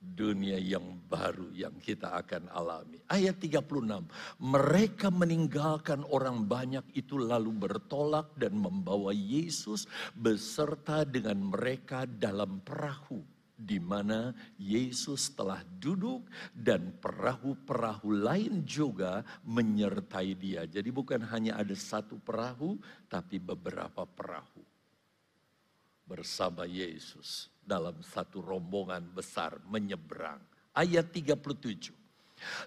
dunia 0.01 0.57
yang 0.57 0.97
baru 1.05 1.53
yang 1.53 1.77
kita 1.77 2.09
akan 2.17 2.49
alami. 2.49 2.97
Ayat 3.05 3.37
36, 3.37 3.61
mereka 4.41 5.13
meninggalkan 5.13 6.01
orang 6.09 6.49
banyak 6.49 6.81
itu 6.97 7.21
lalu 7.21 7.53
bertolak 7.53 8.33
dan 8.33 8.57
membawa 8.57 9.13
Yesus 9.13 9.85
beserta 10.17 11.05
dengan 11.05 11.37
mereka 11.53 12.09
dalam 12.09 12.65
perahu 12.65 13.21
di 13.61 13.77
mana 13.77 14.33
Yesus 14.57 15.37
telah 15.37 15.61
duduk 15.77 16.25
dan 16.57 16.97
perahu-perahu 16.97 18.09
lain 18.25 18.65
juga 18.65 19.21
menyertai 19.45 20.33
dia. 20.33 20.65
Jadi 20.65 20.89
bukan 20.89 21.21
hanya 21.29 21.61
ada 21.61 21.77
satu 21.77 22.17
perahu 22.17 22.81
tapi 23.05 23.37
beberapa 23.37 24.01
perahu 24.09 24.65
bersama 26.09 26.65
Yesus 26.65 27.50
dalam 27.61 28.01
satu 28.01 28.41
rombongan 28.41 29.05
besar 29.13 29.61
menyeberang. 29.69 30.41
Ayat 30.73 31.13
37. 31.13 31.93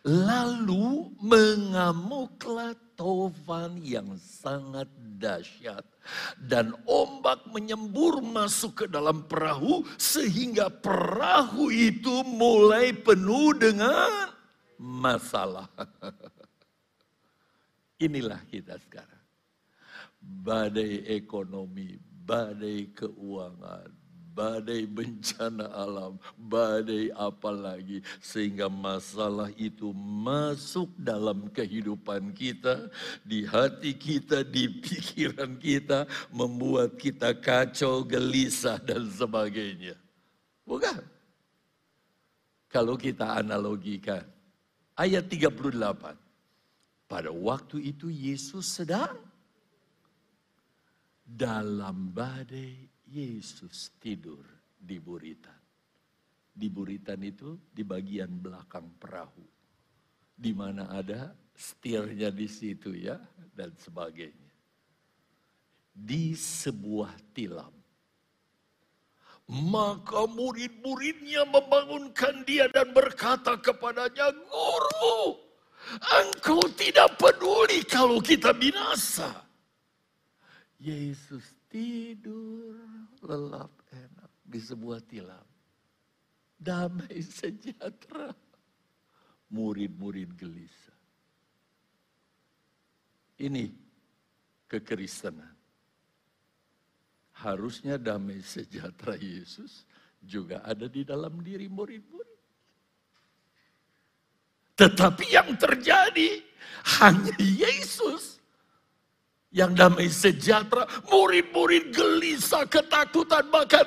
Lalu 0.07 1.11
mengamuklah 1.19 2.79
tofan 2.95 3.79
yang 3.83 4.15
sangat 4.19 4.87
dahsyat 5.19 5.83
dan 6.39 6.75
ombak 6.87 7.43
menyembur 7.51 8.23
masuk 8.23 8.85
ke 8.85 8.87
dalam 8.87 9.27
perahu 9.27 9.83
sehingga 9.99 10.71
perahu 10.71 11.75
itu 11.75 12.23
mulai 12.23 12.95
penuh 12.95 13.51
dengan 13.59 14.31
masalah. 14.79 15.67
Inilah 18.07 18.43
kita 18.51 18.79
sekarang. 18.79 19.23
Badai 20.25 21.05
ekonomi, 21.13 22.01
badai 22.01 22.97
keuangan, 22.97 23.93
badai 24.35 24.91
bencana 24.91 25.71
alam, 25.71 26.19
badai 26.35 27.15
apa 27.15 27.51
lagi. 27.55 28.03
Sehingga 28.19 28.67
masalah 28.67 29.55
itu 29.55 29.95
masuk 29.95 30.91
dalam 30.99 31.47
kehidupan 31.55 32.35
kita, 32.35 32.91
di 33.23 33.47
hati 33.47 33.95
kita, 33.95 34.43
di 34.43 34.67
pikiran 34.83 35.57
kita, 35.63 36.11
membuat 36.35 36.99
kita 36.99 37.33
kacau, 37.39 38.03
gelisah, 38.03 38.83
dan 38.83 39.07
sebagainya. 39.07 39.95
Bukan? 40.67 41.01
Kalau 42.67 42.99
kita 42.99 43.39
analogikan. 43.39 44.27
Ayat 44.99 45.31
38. 45.31 45.71
Pada 47.05 47.31
waktu 47.31 47.95
itu 47.95 48.11
Yesus 48.11 48.67
sedang 48.67 49.15
dalam 51.23 52.11
badai 52.11 52.94
Yesus 53.09 53.93
tidur 54.01 54.45
di 54.75 54.97
Buritan. 55.01 55.61
Di 56.55 56.71
Buritan 56.71 57.21
itu 57.25 57.59
di 57.69 57.83
bagian 57.83 58.31
belakang 58.31 58.87
perahu. 58.97 59.45
Di 60.35 60.55
mana 60.55 60.91
ada 60.91 61.35
setirnya 61.55 62.31
di 62.31 62.47
situ 62.51 62.95
ya 62.95 63.19
dan 63.55 63.75
sebagainya. 63.77 64.53
Di 65.95 66.35
sebuah 66.35 67.15
tilam. 67.35 67.75
Maka 69.45 70.25
murid-muridnya 70.25 71.45
membangunkan 71.45 72.49
dia 72.49 72.65
dan 72.73 72.97
berkata 72.97 73.61
kepadanya, 73.61 74.33
Guru, 74.33 75.37
engkau 76.01 76.65
tidak 76.73 77.13
peduli 77.21 77.85
kalau 77.85 78.25
kita 78.25 78.57
binasa. 78.57 79.45
Yesus 80.81 81.45
tidur 81.75 82.79
lelap 83.27 83.75
enak 83.91 84.31
di 84.47 84.63
sebuah 84.63 85.03
tilam. 85.11 85.47
Damai 86.55 87.19
sejahtera. 87.43 88.31
Murid-murid 89.51 90.35
gelisah. 90.35 90.99
Ini 93.43 93.71
kekristenan. 94.71 95.55
Harusnya 97.35 97.99
damai 97.99 98.39
sejahtera 98.43 99.19
Yesus 99.19 99.83
juga 100.23 100.63
ada 100.63 100.87
di 100.87 101.03
dalam 101.03 101.43
diri 101.43 101.67
murid-murid. 101.67 102.39
Tetapi 104.75 105.27
yang 105.31 105.55
terjadi 105.55 106.43
hanya 106.99 107.35
Yesus 107.39 108.43
yang 109.55 109.71
damai 109.71 110.11
sejahtera, 110.11 110.83
murid-murid 111.07 111.95
gelisah, 111.95 112.67
ketakutan, 112.67 113.47
bahkan 113.55 113.87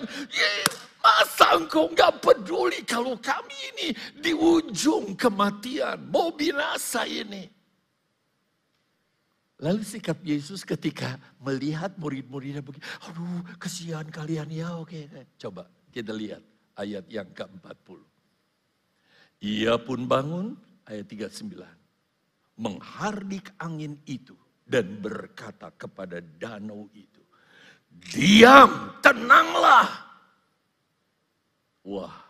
masa 1.03 1.59
engkau 1.59 1.91
nggak 1.91 2.23
peduli 2.23 2.79
kalau 2.87 3.19
kami 3.19 3.53
ini 3.75 3.87
di 4.15 4.31
ujung 4.31 5.19
kematian, 5.19 6.07
mau 6.07 6.31
binasa 6.31 7.03
ini. 7.03 7.51
Lalu 9.59 9.83
sikap 9.83 10.21
Yesus 10.23 10.63
ketika 10.63 11.19
melihat 11.43 11.91
murid-muridnya 11.99 12.63
begini, 12.63 12.85
aduh 13.03 13.43
kesian 13.59 14.07
kalian 14.07 14.47
ya 14.53 14.71
oke. 14.79 15.09
Coba 15.35 15.67
kita 15.91 16.15
lihat 16.15 16.45
ayat 16.79 17.03
yang 17.11 17.27
ke-40. 17.35 17.99
Ia 19.43 19.75
pun 19.81 20.05
bangun, 20.05 20.55
ayat 20.85 21.09
39. 21.09 21.57
Menghardik 22.57 23.49
angin 23.57 23.97
itu 24.05 24.37
dan 24.67 24.99
berkata 24.99 25.71
kepada 25.73 26.19
danau 26.19 26.91
itu, 26.91 27.23
"Diam, 27.87 28.99
tenanglah." 28.99 29.87
Wah, 31.87 32.27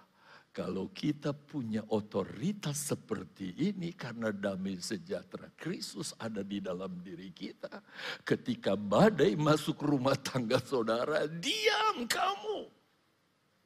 kalau 0.57 0.89
kita 0.89 1.37
punya 1.37 1.85
otoritas 1.93 2.89
seperti 2.89 3.53
ini 3.57 3.93
karena 3.93 4.33
damai 4.33 4.81
sejahtera 4.81 5.53
Kristus 5.53 6.17
ada 6.17 6.41
di 6.41 6.57
dalam 6.57 6.97
diri 7.05 7.29
kita. 7.29 7.81
Ketika 8.25 8.73
badai 8.73 9.37
masuk 9.37 9.85
rumah 9.85 10.17
tangga 10.17 10.57
saudara, 10.57 11.29
diam 11.29 12.09
kamu. 12.09 12.73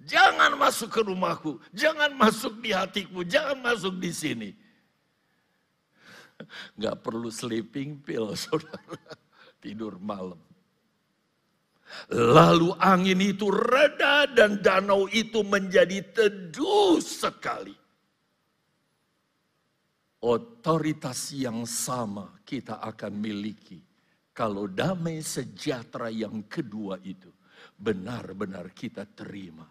Jangan 0.03 0.59
masuk 0.59 0.89
ke 0.91 1.01
rumahku, 1.05 1.63
jangan 1.72 2.11
masuk 2.11 2.59
di 2.59 2.76
hatiku, 2.76 3.24
jangan 3.24 3.55
masuk 3.61 3.95
di 3.95 4.11
sini. 4.11 4.49
Nggak 6.77 6.95
perlu 7.01 7.29
sleeping 7.29 8.01
pill, 8.01 8.35
saudara. 8.39 8.97
Tidur 9.61 10.01
malam. 10.01 10.39
Lalu 12.11 12.71
angin 12.79 13.19
itu 13.19 13.51
reda 13.51 14.23
dan 14.31 14.63
danau 14.63 15.11
itu 15.11 15.43
menjadi 15.43 15.99
teduh 16.15 17.03
sekali. 17.03 17.75
Otoritas 20.21 21.33
yang 21.33 21.65
sama 21.65 22.39
kita 22.45 22.77
akan 22.79 23.13
miliki 23.17 23.81
kalau 24.31 24.69
damai 24.69 25.19
sejahtera 25.19 26.07
yang 26.13 26.45
kedua 26.45 27.01
itu 27.01 27.27
benar-benar 27.75 28.69
kita 28.71 29.03
terima 29.17 29.65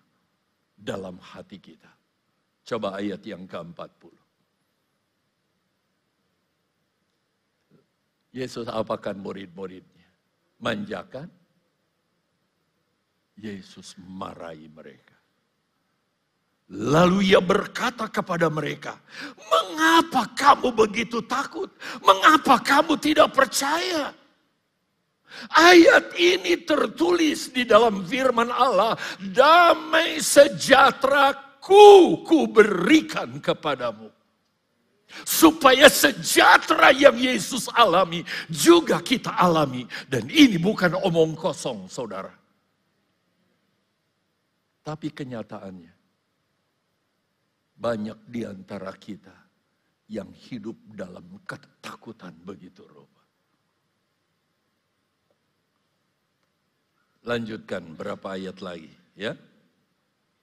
dalam 0.75 1.17
hati 1.23 1.59
kita. 1.63 1.91
Coba 2.67 2.99
ayat 2.99 3.23
yang 3.25 3.47
ke-40. 3.47 4.15
Yesus 8.31 8.71
apakan 8.71 9.19
murid-muridnya? 9.19 10.07
Manjakan? 10.63 11.27
Yesus 13.41 13.97
marahi 13.99 14.71
mereka. 14.71 15.17
Lalu 16.71 17.35
ia 17.35 17.43
berkata 17.43 18.07
kepada 18.07 18.47
mereka, 18.47 18.95
"Mengapa 19.51 20.31
kamu 20.39 20.71
begitu 20.71 21.19
takut? 21.27 21.67
Mengapa 21.99 22.63
kamu 22.63 22.95
tidak 23.03 23.35
percaya?" 23.35 24.15
Ayat 25.51 26.15
ini 26.15 26.63
tertulis 26.63 27.51
di 27.51 27.67
dalam 27.67 28.07
firman 28.07 28.55
Allah, 28.55 28.95
"Damai 29.19 30.23
sejahtera 30.23 31.59
ku 31.59 32.23
ku 32.23 32.47
berikan 32.47 33.43
kepadamu." 33.43 34.20
Supaya 35.27 35.91
sejahtera 35.91 36.95
yang 36.95 37.19
Yesus 37.19 37.67
alami 37.75 38.23
juga 38.47 39.03
kita 39.03 39.35
alami. 39.37 39.85
Dan 40.07 40.31
ini 40.31 40.57
bukan 40.57 40.97
omong 40.99 41.35
kosong 41.39 41.91
saudara. 41.91 42.33
Tapi 44.81 45.13
kenyataannya 45.13 45.93
banyak 47.81 48.19
di 48.29 48.43
antara 48.45 48.93
kita 48.97 49.33
yang 50.11 50.29
hidup 50.35 50.77
dalam 50.91 51.39
ketakutan 51.47 52.35
begitu 52.43 52.83
rupa. 52.85 53.23
Lanjutkan 57.25 57.95
berapa 57.95 58.35
ayat 58.35 58.59
lagi 58.59 58.91
ya. 59.15 59.39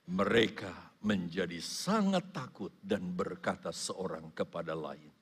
Mereka 0.08 0.87
menjadi 1.04 1.62
sangat 1.62 2.34
takut 2.34 2.74
dan 2.82 3.14
berkata 3.14 3.70
seorang 3.70 4.34
kepada 4.34 4.74
lain. 4.74 5.14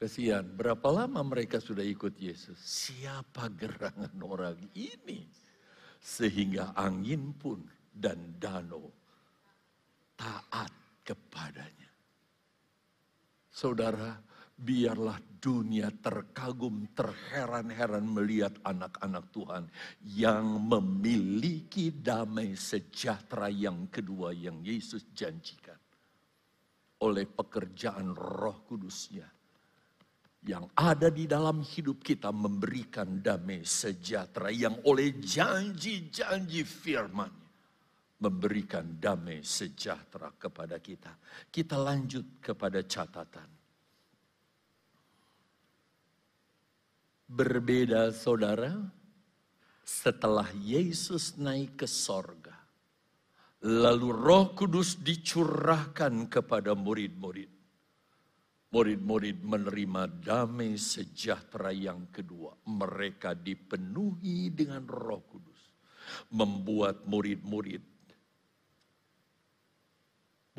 Kesian, 0.00 0.56
berapa 0.56 0.88
lama 0.88 1.20
mereka 1.20 1.60
sudah 1.60 1.84
ikut 1.84 2.16
Yesus? 2.16 2.56
Siapa 2.56 3.52
gerangan 3.52 4.16
orang 4.24 4.56
ini? 4.72 5.28
Sehingga 6.00 6.72
angin 6.72 7.36
pun 7.36 7.60
dan 7.92 8.40
danau 8.40 8.88
taat 10.16 10.72
kepadanya. 11.04 11.92
Saudara, 13.52 14.16
biarlah 14.60 15.16
dunia 15.40 15.88
terkagum, 15.88 16.84
terheran-heran 16.92 18.04
melihat 18.04 18.52
anak-anak 18.60 19.32
Tuhan 19.32 19.64
yang 20.04 20.44
memiliki 20.60 21.88
damai 21.88 22.52
sejahtera 22.52 23.48
yang 23.48 23.88
kedua 23.88 24.36
yang 24.36 24.60
Yesus 24.60 25.08
janjikan. 25.16 25.80
Oleh 27.00 27.24
pekerjaan 27.24 28.12
roh 28.12 28.60
kudusnya. 28.68 29.24
Yang 30.40 30.72
ada 30.72 31.08
di 31.12 31.24
dalam 31.28 31.60
hidup 31.60 32.00
kita 32.00 32.32
memberikan 32.32 33.20
damai 33.20 33.64
sejahtera 33.64 34.48
yang 34.48 34.76
oleh 34.88 35.20
janji-janji 35.20 36.64
firman 36.64 37.32
memberikan 38.20 39.00
damai 39.00 39.40
sejahtera 39.40 40.32
kepada 40.36 40.76
kita. 40.80 41.12
Kita 41.48 41.76
lanjut 41.80 42.40
kepada 42.40 42.84
catatan. 42.84 43.59
Berbeda 47.30 48.10
saudara, 48.10 48.74
setelah 49.86 50.50
Yesus 50.58 51.38
naik 51.38 51.78
ke 51.78 51.86
sorga, 51.86 52.58
lalu 53.62 54.10
roh 54.10 54.50
kudus 54.50 54.98
dicurahkan 54.98 56.26
kepada 56.26 56.74
murid-murid. 56.74 57.46
Murid-murid 58.74 59.46
menerima 59.46 60.02
damai 60.26 60.74
sejahtera 60.74 61.70
yang 61.70 62.10
kedua. 62.10 62.54
Mereka 62.66 63.38
dipenuhi 63.38 64.50
dengan 64.50 64.82
roh 64.90 65.22
kudus. 65.22 65.62
Membuat 66.34 67.06
murid-murid 67.06 67.90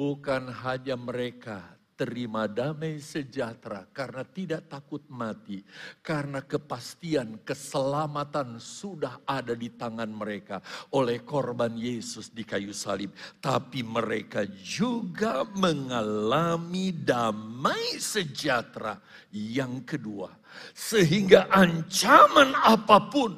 bukan 0.02 0.50
hanya 0.50 0.96
mereka 0.98 1.62
terima 2.02 2.50
damai 2.50 2.98
sejahtera 2.98 3.86
karena 3.94 4.26
tidak 4.26 4.66
takut 4.66 5.06
mati, 5.06 5.62
karena 6.02 6.42
kepastian 6.42 7.46
keselamatan 7.46 8.58
sudah 8.58 9.22
ada 9.30 9.54
di 9.54 9.70
tangan 9.70 10.10
mereka 10.10 10.66
oleh 10.98 11.22
korban 11.22 11.78
Yesus 11.78 12.34
di 12.34 12.42
kayu 12.42 12.74
salib, 12.74 13.14
tapi 13.38 13.86
mereka 13.86 14.50
juga 14.50 15.46
mengalami 15.54 16.90
damai 16.90 18.02
sejahtera 18.02 18.98
yang 19.30 19.86
kedua, 19.86 20.34
sehingga 20.74 21.54
ancaman 21.54 22.58
apa 22.58 22.98
pun 23.14 23.38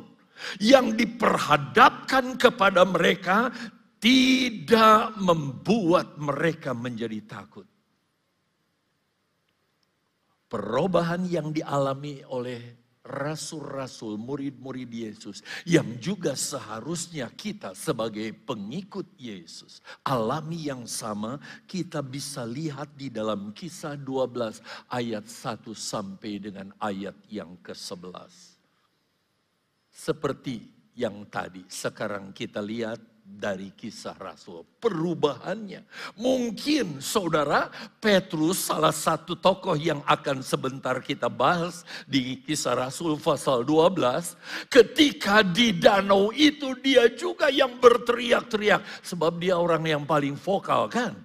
yang 0.63 0.95
diperhadapkan 0.95 2.39
kepada 2.39 2.87
mereka 2.87 3.51
tidak 3.99 5.19
membuat 5.19 6.15
mereka 6.15 6.71
menjadi 6.71 7.19
takut. 7.27 7.72
Perubahan 10.53 11.25
yang 11.25 11.49
dialami 11.49 12.21
oleh 12.29 12.83
rasul-rasul, 13.01 14.21
murid-murid 14.21 14.87
Yesus 14.87 15.43
yang 15.67 15.97
juga 15.97 16.37
seharusnya 16.37 17.27
kita 17.33 17.73
sebagai 17.73 18.31
pengikut 18.45 19.17
Yesus 19.17 19.83
alami 20.05 20.69
yang 20.69 20.87
sama 20.87 21.41
kita 21.65 21.99
bisa 21.99 22.47
lihat 22.47 22.93
di 22.93 23.09
dalam 23.09 23.51
kisah 23.51 23.99
12 23.99 24.93
ayat 24.93 25.25
1 25.25 25.73
sampai 25.73 26.33
dengan 26.37 26.69
ayat 26.79 27.17
yang 27.27 27.59
ke-11. 27.59 28.31
Seperti 29.89 30.63
yang 30.93 31.25
tadi 31.27 31.65
sekarang 31.65 32.29
kita 32.29 32.61
lihat 32.61 33.01
dari 33.33 33.73
kisah 33.73 34.13
Rasul. 34.15 34.61
Perubahannya. 34.77 35.83
Mungkin 36.15 37.01
saudara 37.01 37.67
Petrus 37.97 38.69
salah 38.69 38.93
satu 38.93 39.33
tokoh 39.33 39.73
yang 39.73 40.05
akan 40.05 40.45
sebentar 40.45 41.01
kita 41.01 41.27
bahas 41.27 41.81
di 42.05 42.39
kisah 42.45 42.77
Rasul 42.77 43.17
pasal 43.17 43.65
12. 43.65 44.69
Ketika 44.69 45.41
di 45.41 45.73
danau 45.73 46.29
itu 46.29 46.77
dia 46.79 47.09
juga 47.11 47.49
yang 47.49 47.81
berteriak-teriak. 47.81 49.03
Sebab 49.03 49.41
dia 49.41 49.57
orang 49.57 49.83
yang 49.83 50.03
paling 50.05 50.37
vokal 50.37 50.87
kan. 50.87 51.17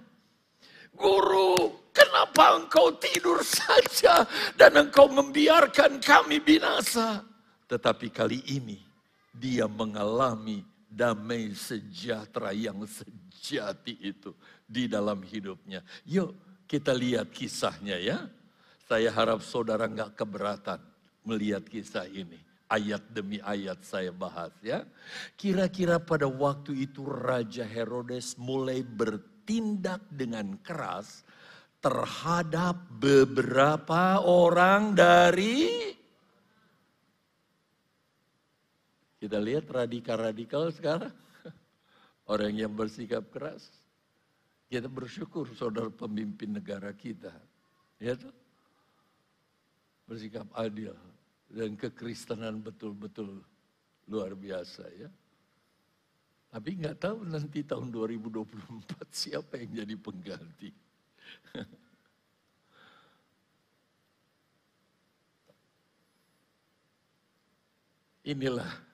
Guru, 0.99 1.71
kenapa 1.95 2.59
engkau 2.59 2.91
tidur 2.99 3.39
saja 3.63 4.27
dan 4.59 4.75
engkau 4.75 5.07
membiarkan 5.07 6.03
kami 6.03 6.43
binasa? 6.43 7.23
Tetapi 7.69 8.09
kali 8.09 8.41
ini 8.49 8.81
dia 9.29 9.69
mengalami 9.69 10.78
damai 10.89 11.53
sejahtera 11.53 12.49
yang 12.49 12.81
sejati 12.89 13.93
itu 14.01 14.33
di 14.65 14.89
dalam 14.89 15.21
hidupnya. 15.21 15.85
Yuk 16.09 16.33
kita 16.65 16.91
lihat 16.93 17.29
kisahnya 17.29 17.97
ya. 18.01 18.25
Saya 18.89 19.13
harap 19.13 19.45
saudara 19.45 19.85
nggak 19.85 20.17
keberatan 20.17 20.81
melihat 21.21 21.61
kisah 21.65 22.09
ini. 22.09 22.37
Ayat 22.69 23.01
demi 23.09 23.41
ayat 23.41 23.81
saya 23.85 24.13
bahas 24.13 24.53
ya. 24.61 24.85
Kira-kira 25.37 25.97
pada 25.97 26.29
waktu 26.29 26.85
itu 26.85 27.05
Raja 27.05 27.65
Herodes 27.65 28.37
mulai 28.37 28.85
bertindak 28.85 30.05
dengan 30.13 30.57
keras 30.61 31.25
terhadap 31.81 32.77
beberapa 33.01 34.21
orang 34.21 34.93
dari 34.93 35.88
Kita 39.19 39.35
lihat 39.35 39.67
radikal-radikal 39.67 40.71
sekarang. 40.71 41.11
Orang 42.31 42.55
yang 42.55 42.71
bersikap 42.71 43.27
keras. 43.27 43.67
Kita 44.71 44.87
bersyukur 44.87 45.43
saudara 45.59 45.91
pemimpin 45.91 46.55
negara 46.55 46.95
kita. 46.95 47.35
Ya 47.99 48.15
tuh. 48.15 48.31
Bersikap 50.07 50.47
adil. 50.55 50.95
Dan 51.51 51.75
kekristenan 51.75 52.63
betul-betul 52.63 53.43
luar 54.07 54.31
biasa 54.39 54.87
ya. 54.95 55.11
Tapi 56.49 56.81
nggak 56.81 56.97
tahu 56.97 57.27
nanti 57.27 57.61
tahun 57.61 57.93
2024 57.93 58.47
siapa 59.11 59.59
yang 59.59 59.85
jadi 59.85 59.95
pengganti. 59.99 60.71
Inilah 68.33 68.88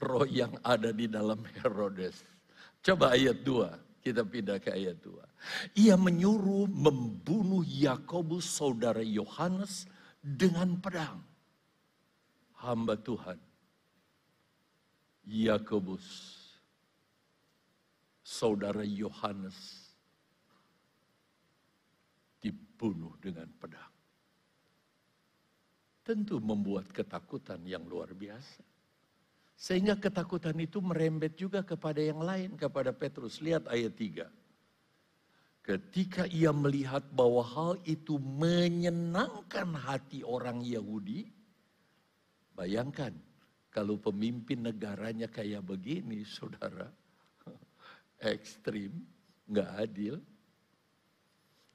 roh 0.00 0.24
yang 0.24 0.56
ada 0.64 0.90
di 0.90 1.06
dalam 1.06 1.44
Herodes. 1.60 2.24
Coba 2.80 3.12
ayat 3.12 3.44
2, 3.44 4.00
kita 4.00 4.24
pindah 4.24 4.56
ke 4.56 4.72
ayat 4.72 4.96
2. 5.04 5.84
Ia 5.84 5.94
menyuruh 6.00 6.68
membunuh 6.68 7.60
Yakobus 7.64 8.48
saudara 8.48 9.04
Yohanes 9.04 9.84
dengan 10.24 10.80
pedang. 10.80 11.20
Hamba 12.60 12.96
Tuhan. 12.96 13.36
Yakobus 15.24 16.04
saudara 18.24 18.84
Yohanes 18.84 19.88
dibunuh 22.40 23.12
dengan 23.20 23.48
pedang. 23.60 23.92
Tentu 26.00 26.40
membuat 26.40 26.88
ketakutan 26.90 27.60
yang 27.68 27.84
luar 27.84 28.16
biasa. 28.16 28.64
Sehingga 29.60 29.92
ketakutan 30.00 30.56
itu 30.56 30.80
merembet 30.80 31.36
juga 31.36 31.60
kepada 31.60 32.00
yang 32.00 32.24
lain, 32.24 32.56
kepada 32.56 32.96
Petrus. 32.96 33.44
Lihat 33.44 33.68
ayat 33.68 33.92
3. 33.92 34.24
Ketika 35.60 36.24
ia 36.32 36.48
melihat 36.48 37.04
bahwa 37.12 37.44
hal 37.44 37.76
itu 37.84 38.16
menyenangkan 38.16 39.68
hati 39.76 40.24
orang 40.24 40.64
Yahudi, 40.64 41.28
bayangkan 42.56 43.12
kalau 43.68 44.00
pemimpin 44.00 44.64
negaranya 44.64 45.28
kayak 45.28 45.60
begini, 45.60 46.24
saudara, 46.24 46.88
ekstrim, 48.32 48.96
nggak 49.44 49.70
adil. 49.76 50.16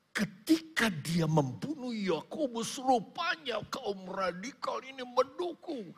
Ketika 0.09 0.89
dia 0.89 1.29
membunuh 1.29 1.93
Yakobus, 1.93 2.81
rupanya 2.81 3.61
kaum 3.69 4.09
radikal 4.09 4.81
ini 4.81 5.05
mendukung 5.05 5.93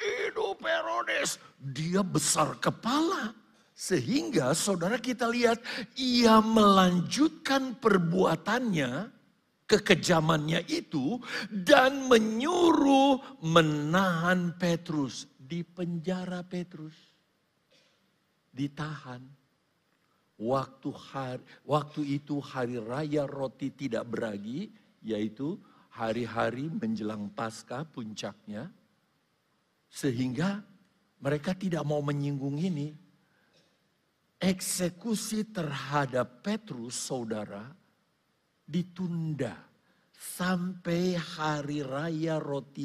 hidup 0.00 0.64
Herodes. 0.64 1.36
Dia 1.60 2.00
besar 2.00 2.56
kepala. 2.56 3.36
Sehingga 3.76 4.52
saudara 4.52 5.00
kita 5.00 5.24
lihat 5.24 5.56
ia 5.96 6.44
melanjutkan 6.44 7.80
perbuatannya, 7.80 9.08
kekejamannya 9.64 10.68
itu 10.68 11.16
dan 11.48 12.04
menyuruh 12.04 13.40
menahan 13.40 14.52
Petrus 14.60 15.24
di 15.40 15.64
penjara 15.64 16.44
Petrus. 16.44 16.92
Ditahan. 18.52 19.24
Waktu 20.40 20.88
hari, 20.92 21.44
waktu 21.68 22.00
itu 22.20 22.40
hari 22.40 22.80
raya 22.80 23.28
roti 23.28 23.72
tidak 23.72 24.08
beragi, 24.08 24.72
yaitu 25.04 25.56
hari-hari 25.92 26.68
menjelang 26.68 27.28
Paskah 27.32 27.84
puncaknya. 27.84 28.68
Sehingga 29.90 30.62
mereka 31.20 31.52
tidak 31.52 31.84
mau 31.84 32.00
menyinggung 32.00 32.56
ini. 32.56 32.94
Eksekusi 34.40 35.52
terhadap 35.52 36.40
Petrus 36.40 36.96
saudara 36.96 37.68
ditunda 38.64 39.52
sampai 40.20 41.16
hari 41.16 41.80
raya 41.80 42.36
roti 42.36 42.84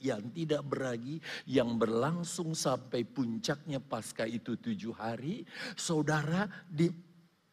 yang 0.00 0.32
tidak 0.32 0.64
beragi 0.64 1.16
yang 1.44 1.76
berlangsung 1.76 2.56
sampai 2.56 3.04
puncaknya 3.04 3.80
pasca 3.80 4.28
itu 4.28 4.56
tujuh 4.56 4.96
hari. 4.96 5.48
Saudara 5.76 6.48
di, 6.68 6.88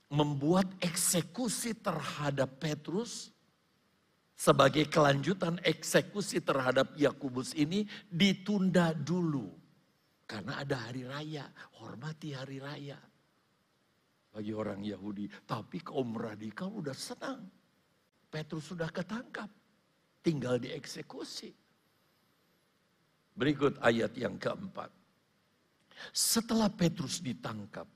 membuat 0.08 0.72
eksekusi 0.80 1.76
terhadap 1.80 2.60
Petrus 2.64 3.32
sebagai 4.40 4.88
kelanjutan 4.88 5.60
eksekusi 5.68 6.40
terhadap 6.40 6.96
Yakubus 6.96 7.52
ini 7.60 7.84
ditunda 8.08 8.96
dulu. 8.96 9.52
Karena 10.24 10.64
ada 10.64 10.88
hari 10.88 11.04
raya, 11.04 11.44
hormati 11.84 12.32
hari 12.32 12.64
raya. 12.64 12.96
Bagi 14.32 14.56
orang 14.56 14.80
Yahudi. 14.80 15.28
Tapi 15.44 15.84
kaum 15.84 16.16
radikal 16.16 16.72
udah 16.72 16.96
senang. 16.96 17.44
Petrus 18.32 18.72
sudah 18.72 18.88
ketangkap. 18.94 19.50
Tinggal 20.24 20.62
dieksekusi. 20.62 21.52
Berikut 23.36 23.76
ayat 23.84 24.16
yang 24.16 24.40
keempat. 24.40 24.94
Setelah 26.16 26.72
Petrus 26.72 27.20
ditangkap, 27.20 27.90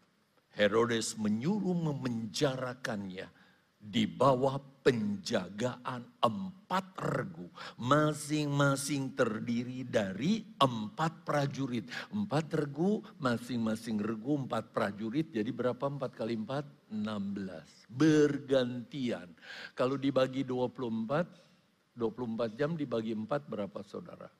Herodes 0.57 1.15
menyuruh 1.15 1.77
memenjarakannya 1.77 3.42
di 3.83 4.07
bawah 4.07 4.55
penjagaan 4.79 6.07
empat 6.23 6.85
regu. 7.03 7.51
Masing-masing 7.75 9.11
terdiri 9.11 9.83
dari 9.83 10.39
empat 10.55 11.27
prajurit. 11.27 11.91
Empat 12.15 12.47
regu, 12.55 13.03
masing-masing 13.19 13.99
regu 13.99 14.39
empat 14.39 14.71
prajurit. 14.71 15.27
Jadi 15.35 15.51
berapa 15.51 15.83
empat 15.83 16.15
kali 16.15 16.39
empat? 16.39 16.63
Enam 16.95 17.35
belas. 17.35 17.67
Bergantian. 17.91 19.27
Kalau 19.75 19.99
dibagi 19.99 20.47
24, 20.47 21.95
24 21.99 22.59
jam 22.59 22.79
dibagi 22.79 23.11
empat 23.11 23.51
berapa 23.51 23.79
saudara? 23.83 24.31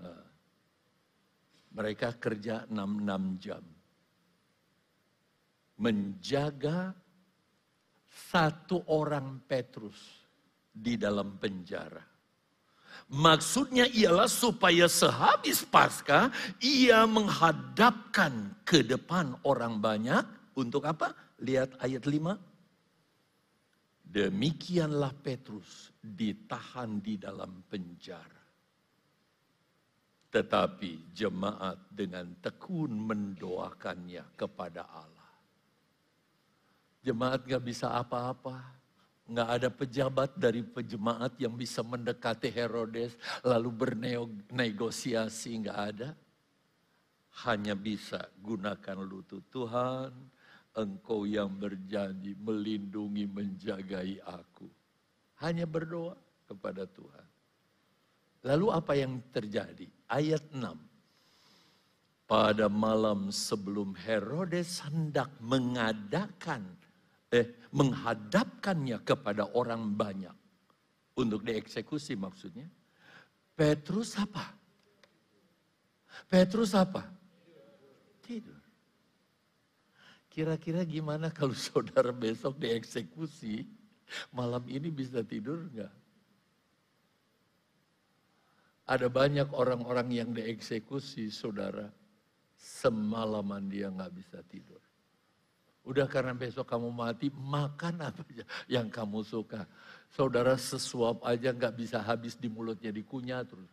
Nah, 0.00 0.24
mereka 1.72 2.16
kerja 2.16 2.64
6-6 2.68 3.44
jam. 3.44 3.64
Menjaga 5.82 6.94
satu 8.12 8.84
orang 8.92 9.40
Petrus 9.48 9.96
di 10.68 11.00
dalam 11.00 11.40
penjara. 11.40 12.04
Maksudnya 13.12 13.88
ialah 13.88 14.28
supaya 14.28 14.88
sehabis 14.88 15.64
pasca 15.64 16.28
ia 16.60 17.08
menghadapkan 17.08 18.56
ke 18.68 18.84
depan 18.84 19.36
orang 19.48 19.80
banyak 19.80 20.24
Untuk 20.52 20.84
apa? 20.84 21.16
Lihat 21.40 21.80
ayat 21.80 22.04
5. 22.04 22.36
Demikianlah 24.04 25.16
Petrus 25.16 25.96
ditahan 25.96 27.00
di 27.00 27.16
dalam 27.16 27.64
penjara. 27.64 28.44
Tetapi 30.28 31.12
jemaat 31.16 31.88
dengan 31.88 32.36
tekun 32.44 32.92
mendoakannya 32.92 34.36
kepada 34.36 34.84
Allah. 34.92 35.11
Jemaat 37.02 37.44
gak 37.44 37.62
bisa 37.66 37.90
apa-apa. 37.90 38.82
Nggak 39.22 39.48
ada 39.48 39.68
pejabat 39.70 40.30
dari 40.34 40.66
pejemaat 40.66 41.38
yang 41.38 41.54
bisa 41.54 41.80
mendekati 41.80 42.50
Herodes 42.50 43.14
lalu 43.46 43.70
bernegosiasi, 43.70 45.62
nggak 45.62 45.78
ada. 45.94 46.10
Hanya 47.46 47.78
bisa 47.78 48.28
gunakan 48.42 48.98
lutut 49.00 49.46
Tuhan, 49.48 50.10
engkau 50.76 51.24
yang 51.24 51.48
berjanji 51.54 52.36
melindungi, 52.36 53.24
menjagai 53.24 54.20
aku. 54.26 54.68
Hanya 55.40 55.64
berdoa 55.70 56.18
kepada 56.44 56.84
Tuhan. 56.84 57.26
Lalu 58.42 58.66
apa 58.74 58.92
yang 58.98 59.22
terjadi? 59.30 59.86
Ayat 60.10 60.44
6. 60.50 60.76
Pada 62.26 62.66
malam 62.66 63.30
sebelum 63.30 63.94
Herodes 63.94 64.82
hendak 64.82 65.30
mengadakan 65.38 66.81
eh 67.32 67.48
menghadapkannya 67.72 69.00
kepada 69.00 69.48
orang 69.56 69.96
banyak 69.96 70.36
untuk 71.16 71.40
dieksekusi 71.40 72.12
maksudnya. 72.12 72.68
Petrus 73.56 74.20
apa? 74.20 74.52
Petrus 76.28 76.76
apa? 76.76 77.08
Tidur. 78.20 78.60
Kira-kira 80.28 80.84
gimana 80.84 81.32
kalau 81.32 81.56
saudara 81.72 82.12
besok 82.12 82.60
dieksekusi, 82.60 83.64
malam 84.32 84.64
ini 84.68 84.92
bisa 84.92 85.24
tidur 85.24 85.64
enggak? 85.72 85.92
Ada 88.82 89.08
banyak 89.08 89.48
orang-orang 89.56 90.08
yang 90.12 90.30
dieksekusi, 90.36 91.32
saudara. 91.32 91.88
Semalaman 92.58 93.70
dia 93.70 93.88
nggak 93.88 94.12
bisa 94.12 94.44
tidur. 94.50 94.81
Udah 95.82 96.06
karena 96.06 96.30
besok 96.30 96.70
kamu 96.70 96.94
mati, 96.94 97.26
makan 97.34 98.06
apa 98.06 98.22
aja 98.30 98.46
yang 98.70 98.86
kamu 98.86 99.26
suka. 99.26 99.66
Saudara 100.14 100.54
sesuap 100.54 101.26
aja 101.26 101.50
nggak 101.50 101.74
bisa 101.74 101.98
habis 101.98 102.38
di 102.38 102.46
mulutnya, 102.46 102.94
dikunyah 102.94 103.42
terus. 103.42 103.66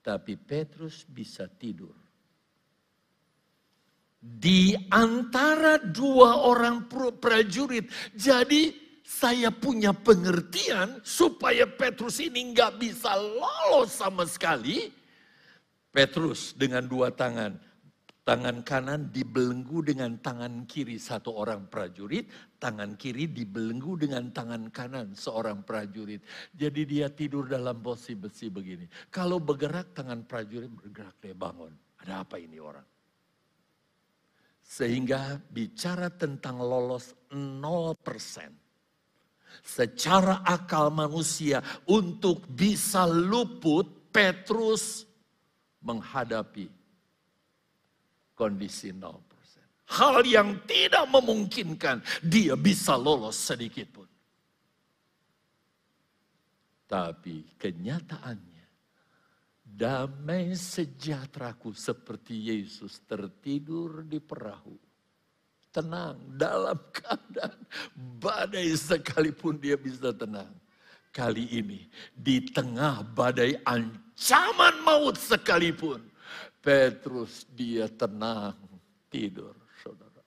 Tapi 0.00 0.40
Petrus 0.40 1.04
bisa 1.04 1.44
tidur. 1.52 1.92
Di 4.20 4.72
antara 4.88 5.76
dua 5.76 6.40
orang 6.40 6.88
prajurit. 7.20 7.92
Jadi 8.16 8.72
saya 9.04 9.52
punya 9.52 9.92
pengertian 9.92 11.04
supaya 11.04 11.68
Petrus 11.68 12.24
ini 12.24 12.56
nggak 12.56 12.80
bisa 12.80 13.12
lolos 13.20 13.92
sama 13.92 14.24
sekali. 14.24 14.88
Petrus 15.92 16.56
dengan 16.56 16.88
dua 16.88 17.12
tangan 17.12 17.69
Tangan 18.20 18.60
kanan 18.60 19.08
dibelenggu 19.08 19.80
dengan 19.80 20.20
tangan 20.20 20.68
kiri 20.68 21.00
satu 21.00 21.40
orang 21.40 21.72
prajurit, 21.72 22.28
tangan 22.60 22.92
kiri 23.00 23.24
dibelenggu 23.32 23.96
dengan 23.96 24.28
tangan 24.28 24.68
kanan 24.68 25.16
seorang 25.16 25.64
prajurit. 25.64 26.20
Jadi 26.52 26.84
dia 26.84 27.08
tidur 27.08 27.48
dalam 27.48 27.80
posisi 27.80 28.12
besi 28.12 28.46
begini. 28.52 28.84
Kalau 29.08 29.40
bergerak 29.40 29.96
tangan 29.96 30.28
prajurit 30.28 30.68
bergerak 30.68 31.16
dia 31.16 31.32
bangun. 31.32 31.72
Ada 32.04 32.20
apa 32.20 32.36
ini 32.36 32.60
orang? 32.60 32.84
Sehingga 34.60 35.40
bicara 35.48 36.12
tentang 36.12 36.60
lolos 36.60 37.16
0%. 37.32 37.34
Secara 39.64 40.44
akal 40.44 40.92
manusia 40.92 41.64
untuk 41.88 42.44
bisa 42.52 43.08
luput 43.08 44.12
Petrus 44.12 45.08
menghadapi 45.82 46.79
kondisi 48.40 48.88
0%. 48.96 49.20
Hal 50.00 50.24
yang 50.24 50.64
tidak 50.64 51.04
memungkinkan 51.12 52.00
dia 52.24 52.56
bisa 52.56 52.96
lolos 52.96 53.36
sedikit 53.36 54.00
pun. 54.00 54.08
Tapi 56.88 57.44
kenyataannya 57.60 58.66
damai 59.62 60.56
sejahteraku 60.56 61.76
seperti 61.76 62.50
Yesus 62.54 63.04
tertidur 63.04 64.02
di 64.08 64.18
perahu. 64.18 64.74
Tenang 65.70 66.18
dalam 66.34 66.78
keadaan 66.90 67.62
badai 67.94 68.74
sekalipun 68.74 69.60
dia 69.60 69.78
bisa 69.78 70.10
tenang. 70.10 70.50
Kali 71.10 71.46
ini 71.50 71.86
di 72.14 72.42
tengah 72.42 73.02
badai 73.02 73.58
ancaman 73.66 74.82
maut 74.82 75.18
sekalipun 75.18 76.09
Petrus 76.60 77.48
dia 77.56 77.88
tenang 77.88 78.56
tidur, 79.08 79.56
saudara. 79.80 80.20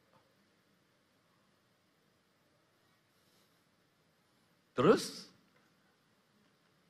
Terus 4.73 5.29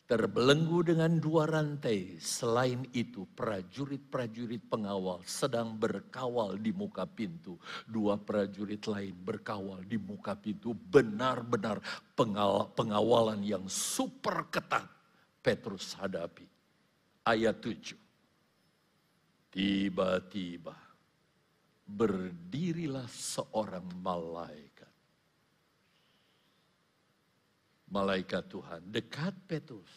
terbelenggu 0.08 0.88
dengan 0.88 1.20
dua 1.20 1.44
rantai. 1.44 2.16
Selain 2.24 2.88
itu, 2.96 3.28
prajurit-prajurit 3.36 4.64
pengawal 4.72 5.20
sedang 5.28 5.76
berkawal 5.76 6.56
di 6.56 6.72
muka 6.72 7.04
pintu. 7.04 7.60
Dua 7.84 8.16
prajurit 8.16 8.88
lain 8.88 9.12
berkawal 9.12 9.84
di 9.84 10.00
muka 10.00 10.40
pintu. 10.40 10.72
Benar-benar 10.72 11.84
pengawalan 12.78 13.44
yang 13.44 13.68
super 13.68 14.48
ketat 14.48 14.88
Petrus 15.44 16.00
hadapi. 16.00 16.48
Ayat 17.28 17.60
7. 17.60 18.03
Tiba-tiba 19.54 20.74
berdirilah 21.86 23.06
seorang 23.06 23.86
malaikat. 24.02 24.90
Malaikat 27.94 28.44
Tuhan 28.50 28.82
dekat 28.90 29.38
Petrus. 29.46 29.94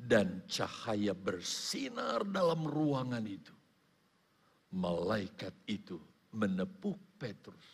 Dan 0.00 0.48
cahaya 0.48 1.12
bersinar 1.12 2.24
dalam 2.24 2.64
ruangan 2.64 3.24
itu. 3.24 3.52
Malaikat 4.76 5.52
itu 5.68 6.00
menepuk 6.36 6.96
Petrus 7.20 7.68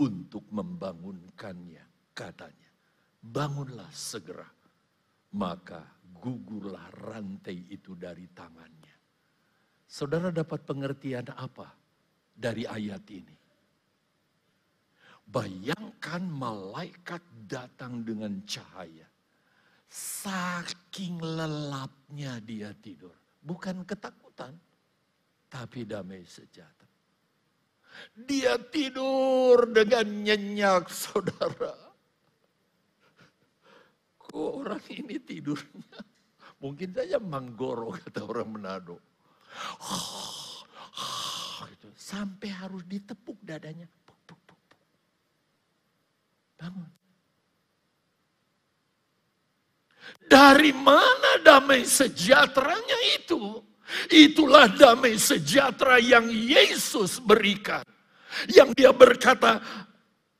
untuk 0.00 0.48
membangunkannya. 0.48 2.12
Katanya, 2.16 2.72
bangunlah 3.20 3.92
segera. 3.92 4.48
Maka 5.36 5.84
gugurlah 6.16 6.88
rantai 7.04 7.68
itu 7.68 7.92
dari 7.92 8.24
tangannya. 8.32 8.75
Saudara 9.86 10.34
dapat 10.34 10.66
pengertian 10.66 11.30
apa 11.30 11.70
dari 12.34 12.66
ayat 12.66 13.06
ini? 13.06 13.36
Bayangkan 15.26 16.26
malaikat 16.26 17.22
datang 17.46 18.02
dengan 18.02 18.42
cahaya. 18.46 19.06
Saking 19.86 21.22
lelapnya 21.22 22.42
dia 22.42 22.74
tidur. 22.74 23.14
Bukan 23.46 23.86
ketakutan, 23.86 24.58
tapi 25.46 25.86
damai 25.86 26.26
sejahtera. 26.26 26.90
Dia 28.12 28.58
tidur 28.58 29.70
dengan 29.70 30.06
nyenyak, 30.26 30.90
saudara. 30.90 31.78
Kok 34.18 34.50
orang 34.66 34.82
ini 34.90 35.16
tidurnya? 35.22 36.02
Mungkin 36.58 36.90
saja 36.90 37.22
manggoro, 37.22 37.94
kata 37.94 38.26
orang 38.26 38.50
Manado 38.50 39.15
gitu. 41.72 41.88
Sampai 41.96 42.48
harus 42.52 42.82
ditepuk 42.86 43.36
dadanya. 43.42 43.88
Bangun. 46.56 46.88
Dari 50.26 50.72
mana 50.72 51.38
damai 51.44 51.84
sejahteranya 51.84 52.98
itu? 53.20 53.60
Itulah 54.10 54.66
damai 54.72 55.20
sejahtera 55.20 56.00
yang 56.00 56.26
Yesus 56.26 57.20
berikan. 57.22 57.84
Yang 58.50 58.74
dia 58.74 58.90
berkata, 58.90 59.62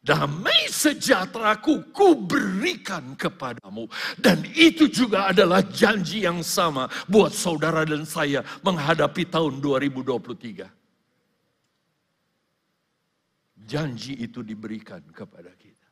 damai 0.06 0.70
sejahteraku 0.70 1.90
ku 1.90 2.14
berikan 2.14 3.18
kepadamu. 3.18 3.90
Dan 4.14 4.46
itu 4.54 4.86
juga 4.86 5.34
adalah 5.34 5.66
janji 5.66 6.22
yang 6.22 6.46
sama 6.46 6.86
buat 7.10 7.34
saudara 7.34 7.82
dan 7.82 8.06
saya 8.06 8.46
menghadapi 8.62 9.26
tahun 9.26 9.58
2023. 9.58 10.70
Janji 13.66 14.14
itu 14.22 14.46
diberikan 14.46 15.02
kepada 15.10 15.50
kita. 15.58 15.90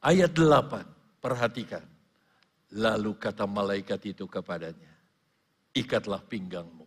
Ayat 0.00 0.32
8, 0.32 1.20
perhatikan. 1.20 1.84
Lalu 2.72 3.12
kata 3.20 3.44
malaikat 3.44 4.16
itu 4.16 4.24
kepadanya, 4.24 4.90
ikatlah 5.76 6.24
pinggangmu. 6.24 6.86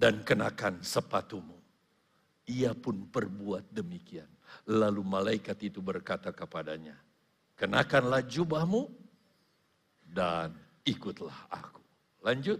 dan 0.00 0.24
kenakan 0.24 0.80
sepatumu. 0.80 1.59
Ia 2.50 2.74
pun 2.74 3.06
perbuat 3.06 3.70
demikian. 3.70 4.26
Lalu 4.66 5.06
malaikat 5.06 5.70
itu 5.70 5.78
berkata 5.78 6.34
kepadanya, 6.34 6.98
kenakanlah 7.54 8.26
jubahmu 8.26 8.90
dan 10.02 10.50
ikutlah 10.82 11.46
aku. 11.46 11.78
Lanjut. 12.26 12.58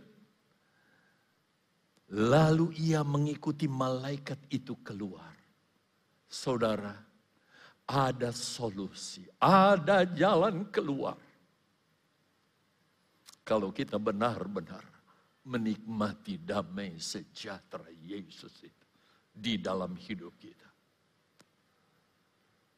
Lalu 2.11 2.75
ia 2.91 3.03
mengikuti 3.03 3.67
malaikat 3.67 4.39
itu 4.51 4.79
keluar. 4.83 5.35
Saudara, 6.31 6.95
ada 7.87 8.31
solusi, 8.31 9.27
ada 9.43 10.07
jalan 10.07 10.71
keluar. 10.71 11.19
Kalau 13.43 13.75
kita 13.75 13.99
benar-benar 13.99 14.87
menikmati 15.43 16.39
damai 16.39 16.99
sejahtera 17.03 17.91
Yesus 18.07 18.55
itu 18.63 18.80
di 19.31 19.57
dalam 19.57 19.95
hidup 19.97 20.35
kita. 20.37 20.69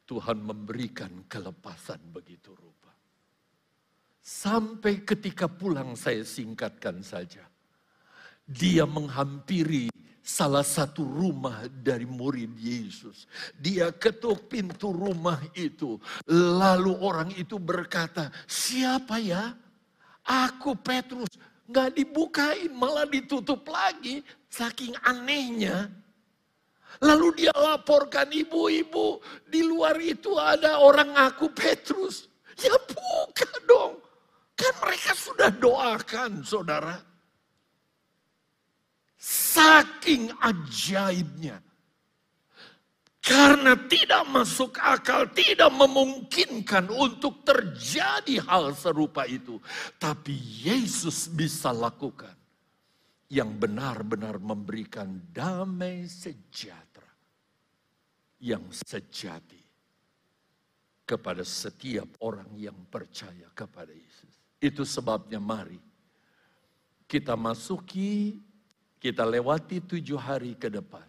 Tuhan 0.07 0.45
memberikan 0.45 1.25
kelepasan 1.25 1.99
begitu 2.13 2.53
rupa. 2.53 2.93
Sampai 4.23 5.03
ketika 5.03 5.49
pulang 5.49 5.97
saya 5.97 6.23
singkatkan 6.23 7.01
saja. 7.01 7.43
Dia 8.43 8.85
menghampiri 8.85 9.89
salah 10.23 10.63
satu 10.63 11.03
rumah 11.03 11.67
dari 11.67 12.07
murid 12.07 12.55
Yesus. 12.55 13.27
Dia 13.59 13.91
ketuk 13.91 14.47
pintu 14.53 14.95
rumah 14.95 15.43
itu. 15.57 15.99
Lalu 16.31 16.93
orang 17.03 17.31
itu 17.35 17.59
berkata, 17.59 18.31
siapa 18.47 19.19
ya? 19.19 19.57
Aku 20.23 20.79
Petrus. 20.79 21.31
Gak 21.67 21.99
dibukain, 21.99 22.71
malah 22.71 23.09
ditutup 23.09 23.67
lagi. 23.67 24.23
Saking 24.47 24.95
anehnya. 25.03 25.91
Lalu 27.01 27.47
dia 27.47 27.55
laporkan 27.57 28.29
ibu-ibu, 28.29 29.23
di 29.49 29.65
luar 29.65 29.97
itu 29.97 30.37
ada 30.37 30.83
orang 30.85 31.17
aku 31.17 31.49
Petrus. 31.51 32.29
Ya 32.61 32.77
buka 32.77 33.49
dong. 33.65 33.97
Kan 34.53 34.75
mereka 34.85 35.17
sudah 35.17 35.49
doakan 35.49 36.45
saudara. 36.45 37.01
Saking 39.23 40.35
ajaibnya. 40.43 41.63
Karena 43.23 43.79
tidak 43.87 44.27
masuk 44.35 44.75
akal, 44.83 45.31
tidak 45.31 45.71
memungkinkan 45.71 46.91
untuk 46.91 47.47
terjadi 47.47 48.43
hal 48.43 48.75
serupa 48.75 49.23
itu. 49.31 49.63
Tapi 49.95 50.35
Yesus 50.67 51.31
bisa 51.31 51.71
lakukan. 51.71 52.42
Yang 53.33 53.51
benar-benar 53.65 54.37
memberikan 54.37 55.09
damai 55.33 56.05
sejahtera. 56.05 57.09
Yang 58.37 58.85
sejati. 58.85 59.65
Kepada 61.09 61.41
setiap 61.41 62.21
orang 62.21 62.53
yang 62.61 62.77
percaya 62.93 63.49
kepada 63.57 63.91
Yesus. 63.91 64.37
Itu 64.61 64.85
sebabnya 64.85 65.41
mari. 65.41 65.81
Kita 67.09 67.37
masuki 67.37 68.37
kita 69.03 69.27
lewati 69.27 69.83
tujuh 69.83 70.15
hari 70.15 70.55
ke 70.55 70.71
depan. 70.71 71.03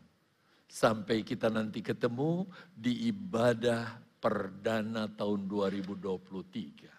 Sampai 0.65 1.21
kita 1.21 1.53
nanti 1.53 1.86
ketemu 1.86 2.49
di 2.74 3.13
ibadah 3.13 4.01
perdana 4.17 5.05
tahun 5.13 5.45
2023. 5.45 6.89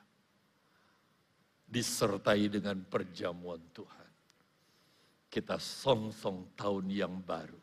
Disertai 1.66 2.46
dengan 2.46 2.78
perjamuan 2.86 3.58
Tuhan. 3.74 4.03
Kita 5.34 5.58
song-song 5.58 6.54
tahun 6.54 6.86
yang 6.94 7.18
baru. 7.26 7.58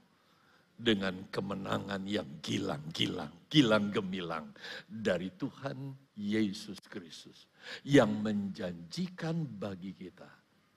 Dengan 0.82 1.30
kemenangan 1.32 2.03
yang 2.09 2.41
gilang-gilang, 2.41 3.45
gilang 3.47 3.93
gemilang 3.93 4.49
dari 4.89 5.32
Tuhan 5.32 5.93
Yesus 6.17 6.82
Kristus. 6.91 7.47
Yang 7.88 8.11
menjanjikan 8.19 9.45
bagi 9.45 9.95
kita 9.95 10.28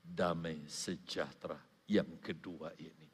damai 0.05 0.63
sejahtera 0.71 1.59
yang 1.91 2.21
kedua 2.23 2.71
ini. 2.79 3.09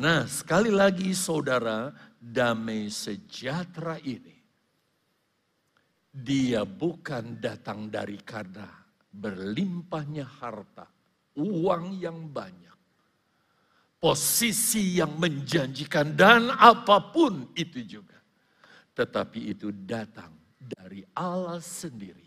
Nah, 0.00 0.24
sekali 0.24 0.72
lagi 0.72 1.10
saudara, 1.12 1.92
damai 2.16 2.88
sejahtera 2.88 3.98
ini 4.00 4.38
dia 6.18 6.66
bukan 6.66 7.38
datang 7.38 7.86
dari 7.92 8.18
karena 8.22 8.66
berlimpahnya 9.12 10.26
harta, 10.26 10.86
uang 11.38 12.00
yang 12.00 12.26
banyak, 12.32 12.77
posisi 13.98 15.02
yang 15.02 15.18
menjanjikan 15.18 16.14
dan 16.14 16.54
apa 16.54 17.10
pun 17.10 17.50
itu 17.58 17.82
juga. 17.98 18.18
Tetapi 18.94 19.54
itu 19.54 19.74
datang 19.74 20.34
dari 20.58 21.02
Allah 21.18 21.58
sendiri 21.58 22.26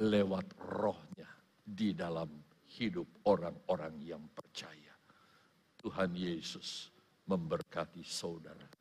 lewat 0.00 0.56
rohnya 0.60 1.28
di 1.60 1.96
dalam 1.96 2.28
hidup 2.76 3.08
orang-orang 3.28 3.96
yang 4.04 4.24
percaya. 4.32 4.92
Tuhan 5.80 6.12
Yesus 6.12 6.92
memberkati 7.24 8.04
saudara. 8.04 8.75